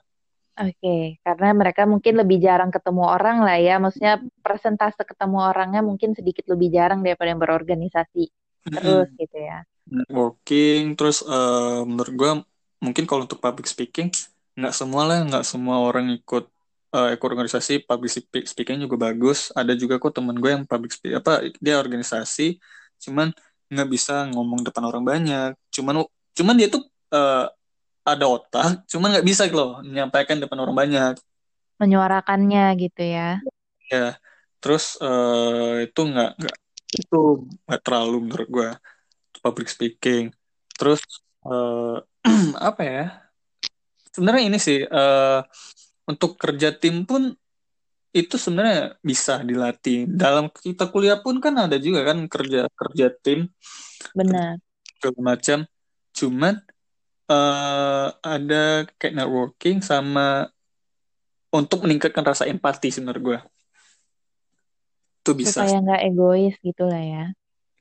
[0.57, 1.03] Oke, okay.
[1.21, 3.77] karena mereka mungkin lebih jarang ketemu orang lah ya.
[3.77, 8.25] Maksudnya persentase ketemu orangnya mungkin sedikit lebih jarang daripada yang berorganisasi
[8.65, 9.61] terus gitu ya.
[9.87, 12.31] Networking, terus uh, menurut gue
[12.83, 14.11] mungkin kalau untuk public speaking
[14.57, 16.49] nggak semua lah, nggak semua orang ikut
[16.91, 18.11] uh, ikut organisasi public
[18.47, 19.53] speaking juga bagus.
[19.55, 22.59] Ada juga kok temen gue yang public speaking apa dia organisasi,
[23.01, 23.31] cuman
[23.67, 25.51] nggak bisa ngomong depan orang banyak.
[25.71, 26.03] Cuman
[26.35, 26.83] cuman dia tuh
[27.13, 27.47] uh,
[28.07, 31.13] ada otak, cuman nggak bisa loh menyampaikan depan orang banyak.
[31.77, 33.37] Menyuarakannya gitu ya.
[33.87, 34.17] Ya,
[34.59, 36.55] terus uh, itu nggak nggak
[36.87, 37.19] itu
[37.67, 38.69] nggak terlalu menurut gue
[39.47, 40.35] public speaking.
[40.75, 40.99] Terus
[41.47, 42.03] uh,
[42.69, 43.05] apa ya?
[44.11, 45.39] Sebenarnya ini sih uh,
[46.09, 47.31] untuk kerja tim pun
[48.11, 50.09] itu sebenarnya bisa dilatih.
[50.09, 53.47] Dalam kita kuliah pun kan ada juga kan kerja kerja tim.
[54.11, 54.59] Benar.
[54.99, 55.63] Segala macam.
[56.11, 56.59] Cuman
[57.29, 60.49] uh, ada kayak networking sama
[61.53, 63.39] untuk meningkatkan rasa empati menurut gue
[65.27, 67.25] itu bisa supaya nggak egois gitu lah ya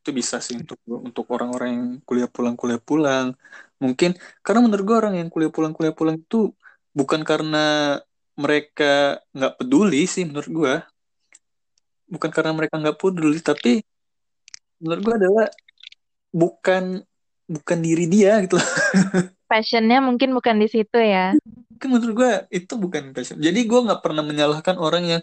[0.07, 3.35] itu bisa sih untuk untuk orang-orang yang kuliah pulang kuliah pulang.
[3.83, 4.15] Mungkin
[4.47, 6.55] karena menurut gue orang yang kuliah pulang kuliah pulang itu
[6.95, 7.99] bukan karena
[8.39, 10.75] mereka nggak peduli sih menurut gue
[12.07, 13.83] bukan karena mereka nggak peduli tapi
[14.79, 15.47] menurut gue adalah
[16.31, 17.03] bukan
[17.51, 18.63] bukan diri dia gitu.
[19.51, 21.35] Passionnya mungkin bukan di situ ya.
[21.83, 23.43] Kan menurut gue itu bukan passion.
[23.43, 25.23] Jadi gue nggak pernah menyalahkan orang yang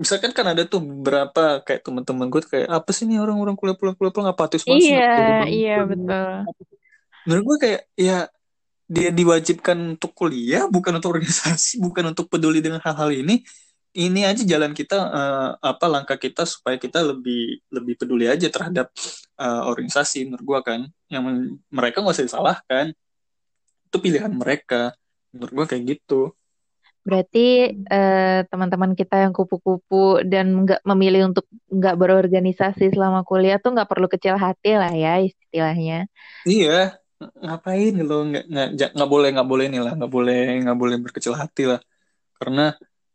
[0.00, 3.92] misalkan kan ada tuh beberapa kayak teman-teman gue kayak apa sih nih orang-orang kuliah pulang
[3.92, 6.48] kuliah pulang apatis banget iya iya betul.
[7.28, 8.18] Menurut gue kayak ya
[8.88, 13.44] dia diwajibkan untuk kuliah bukan untuk organisasi bukan untuk peduli dengan hal-hal ini.
[13.90, 18.88] Ini aja jalan kita uh, apa langkah kita supaya kita lebih lebih peduli aja terhadap
[19.36, 20.88] uh, organisasi menurut gua kan.
[21.12, 22.86] Yang mereka nggak usah disalahkan.
[23.90, 24.96] Itu pilihan mereka.
[25.34, 26.32] Menurut gua kayak gitu
[27.00, 33.72] berarti uh, teman-teman kita yang kupu-kupu dan nggak memilih untuk nggak berorganisasi selama kuliah tuh
[33.72, 36.06] nggak perlu kecil hati lah ya istilahnya.
[36.44, 37.00] Iya.
[37.20, 41.34] Ngapain lo nggak nggak nggak boleh nggak boleh nih lah nggak boleh nggak boleh berkecil
[41.36, 41.80] hati lah.
[42.36, 42.72] Karena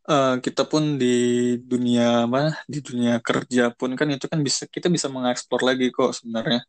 [0.09, 1.15] uh, kita pun di
[1.61, 6.13] dunia apa di dunia kerja pun kan itu kan bisa kita bisa mengeksplor lagi kok
[6.13, 6.65] sebenarnya.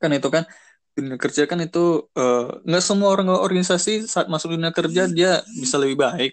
[0.00, 0.44] Kan itu kan
[0.92, 5.76] dunia kerja kan itu uh, nggak semua orang organisasi saat masuk dunia kerja dia bisa
[5.80, 6.32] lebih baik.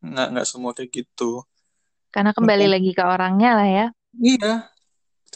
[0.00, 1.44] Nggak nggak semua kayak gitu.
[2.12, 3.86] Karena kembali Maka, lagi ke orangnya lah ya.
[4.16, 4.52] Iya.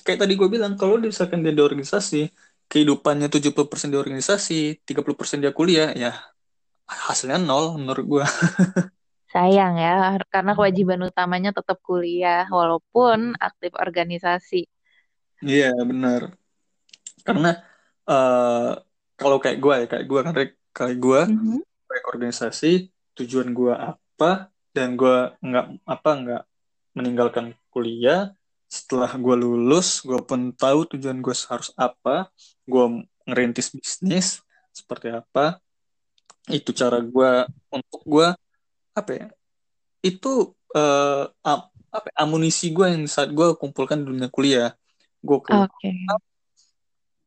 [0.04, 2.28] Kayak tadi gue bilang kalau misalkan dia di organisasi
[2.68, 6.12] kehidupannya 70% di organisasi 30% dia kuliah ya
[6.86, 8.24] hasilnya nol menurut gue
[9.34, 14.64] sayang ya karena kewajiban utamanya tetap kuliah walaupun aktif organisasi.
[15.44, 16.32] Iya benar.
[17.20, 17.61] Karena
[18.09, 18.72] uh,
[19.16, 20.34] kalau kayak gue ya kayak gue kan
[20.76, 21.61] kayak gue mm-hmm.
[21.88, 22.72] kayak organisasi
[23.16, 26.42] tujuan gue apa dan gue nggak apa nggak
[26.92, 28.32] meninggalkan kuliah
[28.66, 32.28] setelah gue lulus gue pun tahu tujuan gue harus apa
[32.68, 34.42] gue ngerintis bisnis
[34.74, 35.62] seperti apa
[36.52, 37.32] itu cara gue
[37.72, 38.28] untuk gue
[38.92, 39.28] apa ya
[40.04, 44.70] itu uh, apa amunisi gue yang saat gue kumpulkan di dunia kuliah
[45.24, 45.96] gue okay.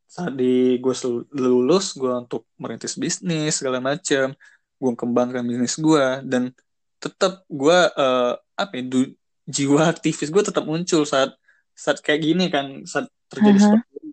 [0.10, 0.96] Saat di gue
[1.38, 4.34] lulus gue untuk merintis bisnis segala macam
[4.82, 6.50] gue kembangkan bisnis gue dan
[6.98, 9.00] tetap gue uh, apa ya du,
[9.46, 11.38] jiwa aktivis gue tetap muncul saat
[11.78, 13.70] saat kayak gini kan saat terjadi uh -huh.
[13.78, 14.12] seperti ini.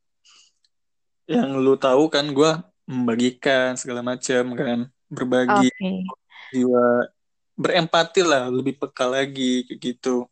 [1.27, 2.51] yang lu tahu kan gue
[2.87, 4.79] membagikan segala macam kan
[5.09, 6.05] berbagi okay.
[6.53, 7.09] jiwa
[7.57, 10.29] berempati lah lebih peka lagi kayak gitu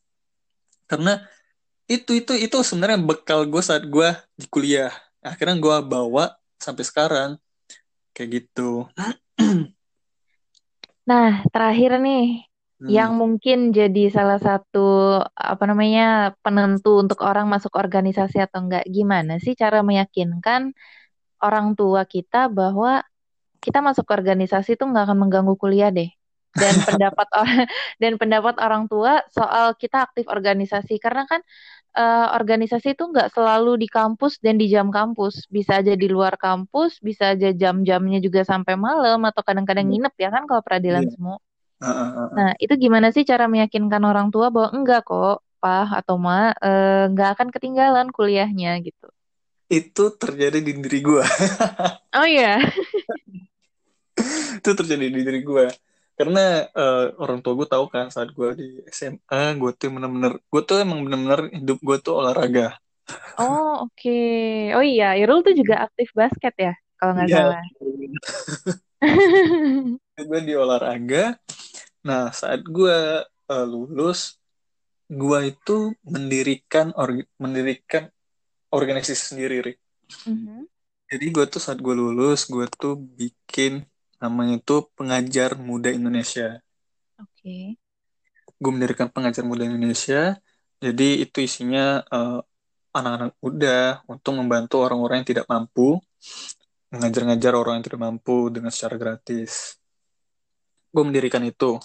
[0.84, 1.24] karena
[1.88, 4.92] itu itu itu sebenarnya bekal gue saat gue di kuliah
[5.24, 7.30] akhirnya gue bawa sampai sekarang.
[8.14, 8.86] Kayak gitu.
[11.04, 12.48] Nah terakhir nih
[12.80, 12.88] hmm.
[12.88, 19.36] yang mungkin jadi salah satu apa namanya penentu untuk orang masuk organisasi atau enggak gimana
[19.36, 20.72] sih cara meyakinkan
[21.44, 23.04] orang tua kita bahwa
[23.60, 26.08] kita masuk organisasi itu nggak akan mengganggu kuliah deh?
[26.56, 27.68] Dan pendapat orang
[28.00, 30.96] dan pendapat orang tua soal kita aktif organisasi.
[31.00, 31.40] Karena kan
[31.94, 35.46] uh, organisasi itu nggak selalu di kampus dan di jam kampus.
[35.48, 39.92] Bisa aja di luar kampus bisa aja jam-jamnya juga sampai malam atau kadang-kadang iya.
[39.98, 41.14] nginep ya kan kalau peradilan yeah.
[41.14, 41.36] semua.
[42.34, 47.08] Nah itu gimana sih cara meyakinkan orang tua bahwa enggak kok pak atau ma uh,
[47.08, 49.08] nggak akan ketinggalan kuliahnya gitu?
[49.72, 51.24] Itu terjadi di diri gue
[52.20, 52.60] oh iya?
[54.60, 55.66] Itu terjadi di diri gue
[56.14, 60.62] karena uh, orang tua gue tahu kan saat gue di SMA gue tuh bener-bener gue
[60.62, 62.78] tuh emang bener-bener hidup gue tuh olahraga
[63.34, 64.20] Oh, oke.
[64.78, 67.62] Oh iya, Irul tuh juga aktif basket ya, kalau nggak Iya, salah.
[70.30, 71.34] gue di olahraga.
[72.06, 74.38] Nah, saat gue uh, lulus,
[75.10, 78.08] gue itu mendirikan org- mendirikan
[78.70, 79.78] organisasi sendiri, Rik.
[80.30, 80.70] Mhm.
[81.10, 83.84] Jadi gue tuh saat gue lulus, gue tuh bikin
[84.22, 86.58] namanya tuh Pengajar Muda Indonesia.
[87.18, 87.78] Oke.
[88.58, 90.38] Gue mendirikan Pengajar Muda Indonesia.
[90.78, 92.40] Jadi itu isinya uh,
[92.94, 95.98] anak-anak muda untuk membantu orang-orang yang tidak mampu,
[96.94, 99.80] mengajar-ngajar orang yang tidak mampu dengan secara gratis.
[100.94, 101.82] Gue mendirikan itu.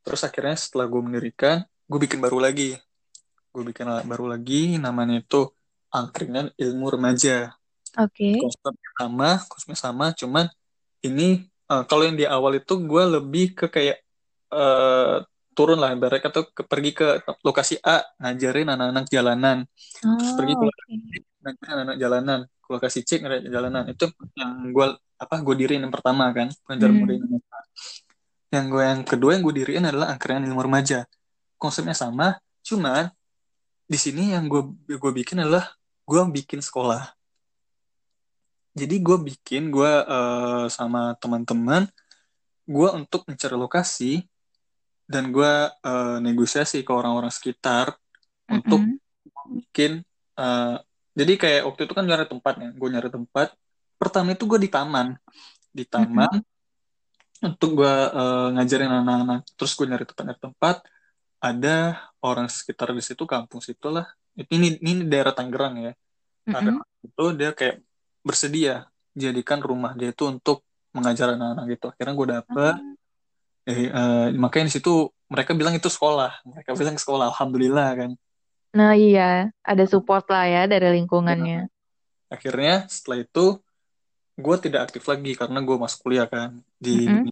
[0.00, 2.74] Terus akhirnya setelah gue mendirikan, gue bikin baru lagi.
[3.52, 5.52] Gue bikin baru lagi, namanya itu
[5.92, 7.52] Angkringan Ilmu Remaja.
[8.00, 8.40] Oke.
[8.40, 10.48] Konsepnya sama, konsepnya sama, cuman
[11.02, 13.98] ini uh, kalau yang di awal itu gue lebih ke kayak
[14.54, 15.22] uh,
[15.52, 19.58] turun lah ibarat atau ke, pergi ke lokasi A ngajarin anak-anak jalanan.
[20.00, 20.70] Terus pergi ke Oh,
[21.42, 22.40] ngajarin anak-anak jalanan.
[22.62, 23.84] Ke lokasi C ngajarin jalanan.
[23.90, 27.20] Itu yang gue apa gue diriin yang pertama kan pengajar muda Hmm.
[27.22, 27.58] Indonesia
[28.52, 31.08] yang gue yang kedua yang gue diriin adalah angkringan ilmu remaja.
[31.56, 33.10] Konsepnya sama cuman
[33.88, 35.72] di sini yang gue gue bikin adalah
[36.06, 37.10] gue bikin sekolah
[38.72, 41.88] jadi gue bikin gue uh, sama teman-teman
[42.64, 44.24] gue untuk mencari lokasi
[45.04, 47.92] dan gue uh, negosiasi ke orang-orang sekitar
[48.48, 49.60] untuk Mm-mm.
[49.60, 50.00] bikin
[50.40, 50.80] uh,
[51.12, 53.52] jadi kayak waktu itu kan nyari tempat ya gue nyari tempat.
[54.00, 55.14] Pertama itu gue di taman
[55.72, 56.40] di taman
[57.44, 59.40] untuk gue uh, ngajarin anak-anak.
[59.56, 60.76] Terus gue nyari tempat nyari tempat.
[61.42, 64.06] Ada orang sekitar di situ kampung situ lah
[64.38, 65.92] ini ini daerah Tangerang ya.
[66.48, 67.06] Ada Mm-mm.
[67.06, 67.84] itu dia kayak
[68.22, 70.64] bersedia jadikan rumah dia itu untuk
[70.96, 73.70] mengajar anak-anak gitu akhirnya gue dapet Ah.
[73.70, 74.92] eh, eh, makanya di situ
[75.28, 78.12] mereka bilang itu sekolah mereka bilang sekolah alhamdulillah kan
[78.72, 81.68] Nah iya, ada support lah ya dari lingkungannya.
[82.32, 83.60] akhirnya setelah itu
[84.32, 87.28] gue tidak aktif lagi karena gue masuk kuliah kan di Mm-mm.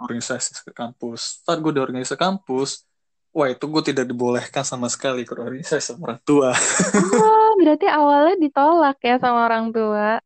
[0.00, 2.88] organisasi ke kampus saat gue di organisasi kampus
[3.30, 6.50] wah itu gue tidak dibolehkan sama sekali ke organisasi sama orang tua
[7.12, 10.24] Oh, berarti awalnya ditolak ya sama orang tua.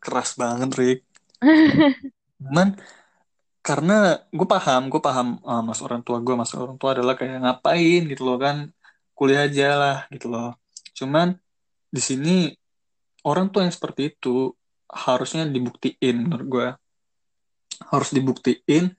[0.00, 1.00] Keras banget Rick.
[2.40, 2.78] Cuman
[3.66, 7.42] karena gue paham gue paham uh, mas orang tua gue mas orang tua adalah kayak
[7.42, 8.70] ngapain gitu loh kan.
[9.16, 10.54] Kuliah aja lah gitu loh.
[10.94, 11.34] Cuman
[11.90, 12.52] di sini
[13.26, 14.54] orang tua yang seperti itu
[14.86, 16.68] harusnya dibuktiin menurut gue
[17.90, 18.94] harus dibuktiin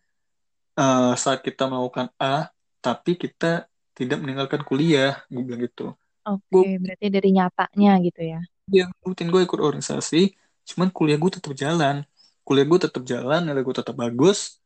[0.77, 2.51] uh, saat kita melakukan A
[2.83, 3.65] tapi kita
[3.97, 5.95] tidak meninggalkan kuliah gue bilang gitu.
[6.27, 8.41] Oke, gue berarti dari nyatanya gitu ya.
[8.71, 10.35] Yang rutin gue ikut organisasi
[10.67, 12.03] cuman kuliah gue tetap jalan.
[12.43, 14.59] Kuliah gue tetap jalan nilai gue tetap bagus.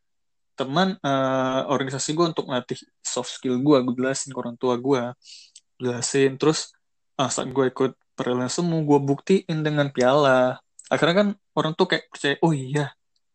[0.57, 5.01] Teman uh, organisasi gue untuk melatih soft skill gue gue jelasin ke orang tua gue
[5.81, 6.73] jelasin terus
[7.17, 10.57] uh, saat gue ikut peralihan semu gue buktiin dengan piala.
[10.91, 11.27] Akhirnya kan
[11.57, 12.91] orang tuh kayak percaya oh iya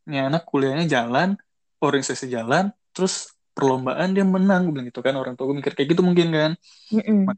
[0.06, 1.34] ini anak kuliahnya jalan
[1.82, 4.68] organisasi jalan terus perlombaan dia menang.
[4.70, 6.52] Gue bilang gitu kan orang tua gue mikir kayak gitu mungkin kan.
[6.90, 7.30] Mm-mm.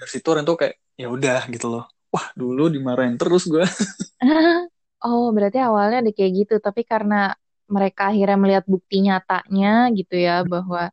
[0.00, 3.62] dari situ orang tuh kayak ya udah gitu loh wah dulu dimarahin terus gue
[5.00, 7.32] Oh, berarti awalnya ada kayak gitu, tapi karena
[7.64, 10.92] mereka akhirnya melihat bukti nyatanya gitu ya bahwa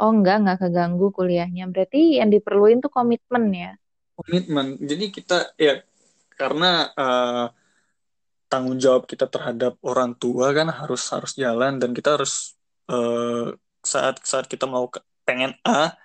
[0.00, 1.68] oh enggak enggak keganggu kuliahnya.
[1.68, 3.72] Berarti yang diperluin tuh komitmen ya.
[4.12, 5.80] komitmen jadi kita ya
[6.36, 7.46] karena uh,
[8.52, 12.54] tanggung jawab kita terhadap orang tua kan harus harus jalan dan kita harus
[12.92, 14.88] uh, saat saat kita mau
[15.24, 15.96] pengen A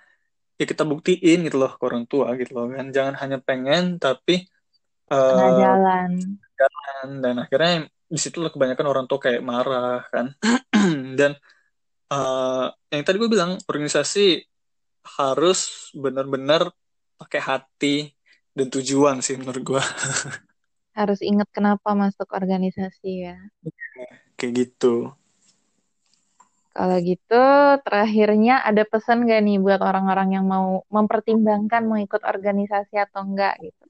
[0.58, 2.90] ya kita buktiin gitu loh ke orang tua gitu loh kan.
[2.90, 4.44] Jangan hanya pengen tapi
[5.08, 6.10] Tengah uh, jalan.
[6.52, 7.08] jalan.
[7.24, 10.36] Dan akhirnya di situ kebanyakan orang tua kayak marah kan.
[11.18, 11.32] Dan
[12.12, 14.44] uh, yang tadi gue bilang organisasi
[15.16, 16.68] harus benar-benar
[17.16, 17.96] pakai hati
[18.52, 19.82] dan tujuan sih menurut gue
[20.98, 23.38] Harus ingat kenapa masuk organisasi ya.
[24.34, 25.14] kayak gitu
[26.72, 27.44] Kalau gitu,
[27.82, 33.58] terakhirnya ada pesan gak nih buat orang-orang yang mau mempertimbangkan mau ikut organisasi atau enggak
[33.60, 33.84] gitu?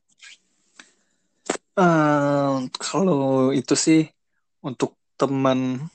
[1.78, 4.10] Uh, kalau itu sih
[4.64, 5.86] untuk teman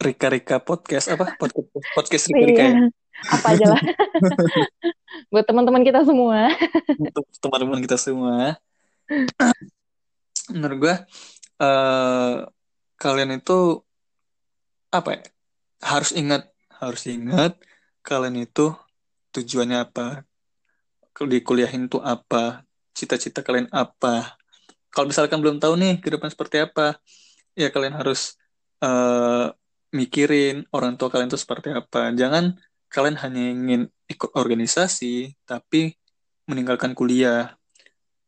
[0.00, 2.88] Rika-Rika podcast apa podcast podcast Rika-Rika ya Iya,
[3.36, 3.82] apa aja lah.
[5.32, 6.48] buat teman-teman kita semua.
[6.96, 8.56] untuk teman-teman kita semua
[10.50, 10.94] menurut gue
[11.62, 12.46] uh,
[12.98, 13.82] kalian itu
[14.90, 15.22] apa ya
[15.80, 16.48] harus ingat
[16.80, 17.56] harus ingat
[18.04, 18.72] kalian itu
[19.32, 20.24] tujuannya apa?
[21.20, 22.64] Di kuliahin itu apa?
[22.96, 24.36] Cita-cita kalian apa?
[24.88, 26.98] Kalau misalkan belum tahu nih ke depan seperti apa
[27.54, 28.40] ya kalian harus
[28.82, 29.52] uh,
[29.94, 32.10] mikirin orang tua kalian itu seperti apa.
[32.14, 32.56] Jangan
[32.90, 35.94] kalian hanya ingin ikut organisasi tapi
[36.48, 37.54] meninggalkan kuliah.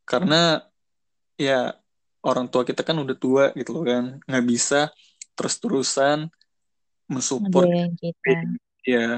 [0.07, 0.62] Karena
[1.38, 1.74] ya
[2.22, 4.18] orang tua kita kan udah tua gitu loh kan.
[4.26, 4.80] Nggak bisa
[5.34, 6.28] terus-terusan
[7.12, 8.32] mensupport Ngebiayain kita.
[8.82, 9.08] ya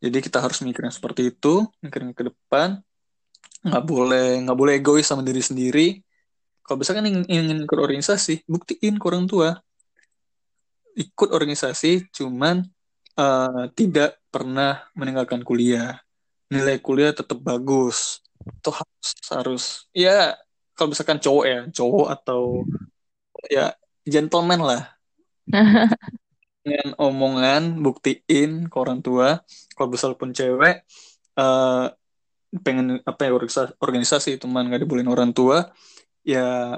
[0.00, 2.80] jadi kita harus mikirin seperti itu mikirin ke depan.
[3.64, 5.86] Nggak boleh nggak boleh egois sama diri sendiri.
[6.66, 9.56] Kalau misalkan ingin, ingin ikut organisasi buktiin ke orang tua.
[10.96, 12.64] Ikut organisasi cuman
[13.16, 16.00] uh, tidak pernah meninggalkan kuliah.
[16.52, 18.20] Nilai kuliah tetap bagus.
[18.42, 19.64] Itu harus harus.
[19.96, 20.36] Ya
[20.76, 22.68] kalau misalkan cowok ya cowok atau
[23.48, 23.72] ya
[24.04, 24.82] gentleman lah
[26.66, 29.38] dengan omongan buktiin ke orang tua
[29.78, 30.82] kalau misal pun cewek
[31.38, 31.86] uh,
[32.66, 35.70] pengen apa ya organisasi, organisasi teman nggak dibolehin orang tua
[36.26, 36.74] ya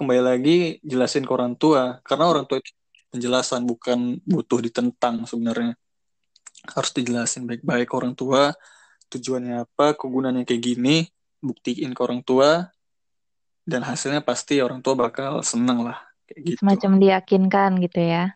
[0.00, 2.72] kembali lagi jelasin ke orang tua karena orang tua itu
[3.12, 5.76] penjelasan bukan butuh ditentang sebenarnya.
[6.72, 8.56] Harus dijelasin baik-baik ke orang tua
[9.12, 11.04] tujuannya apa kegunaannya kayak gini
[11.44, 12.72] buktiin ke orang tua
[13.68, 16.58] dan hasilnya pasti orang tua bakal seneng lah kayak gitu.
[16.64, 18.32] Semacam diyakinkan gitu ya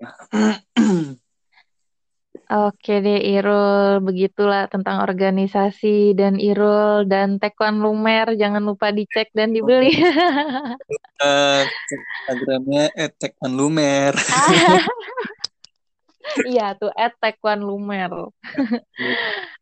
[2.50, 8.34] Oke deh Irul, begitulah tentang organisasi dan Irul dan Tekwan Lumer.
[8.34, 9.94] Jangan lupa dicek dan dibeli.
[11.22, 11.62] uh,
[12.26, 12.90] Instagramnya
[13.22, 14.18] Tekwan Lumer.
[16.48, 18.32] iya tuh Tekwan Lumer.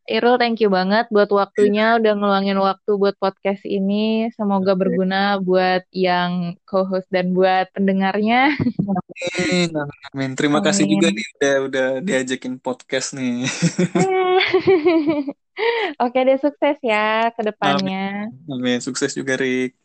[0.09, 4.33] Irul, thank you banget buat waktunya, udah ngeluangin waktu buat podcast ini.
[4.33, 8.57] Semoga berguna buat yang co-host dan buat pendengarnya.
[8.57, 9.69] Amin,
[10.09, 10.31] amin.
[10.33, 10.65] Terima amin.
[10.65, 13.45] kasih juga nih udah udah diajakin podcast nih.
[16.01, 18.33] Oke deh, sukses ya ke depannya.
[18.33, 18.49] Amin.
[18.49, 18.77] amin.
[18.81, 19.77] Sukses juga, Rik.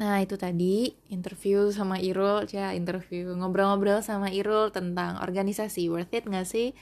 [0.00, 5.92] Nah, itu tadi interview sama Irul, ya interview ngobrol-ngobrol sama Irul tentang organisasi.
[5.92, 6.72] Worth it gak sih?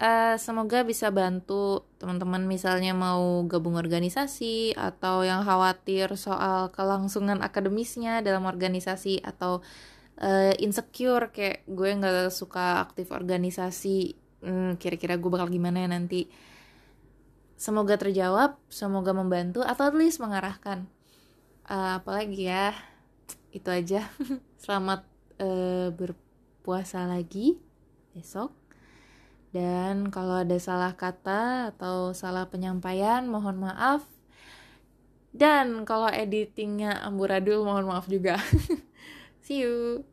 [0.00, 8.24] uh, semoga bisa bantu teman-teman misalnya mau gabung organisasi atau yang khawatir soal kelangsungan akademisnya
[8.24, 9.64] dalam organisasi atau
[10.22, 16.30] uh, insecure kayak gue nggak suka aktif organisasi hmm, kira-kira gue bakal gimana ya nanti
[17.60, 20.88] semoga terjawab semoga membantu atau at least mengarahkan
[21.70, 22.74] uh, apalagi ya
[23.54, 24.10] itu aja
[24.62, 25.06] selamat
[25.38, 27.62] uh, berpuasa lagi
[28.10, 28.60] besok
[29.50, 34.06] dan kalau ada salah kata atau salah penyampaian, mohon maaf.
[35.34, 38.38] Dan kalau editingnya amburadul, mohon maaf juga.
[39.46, 40.06] See you.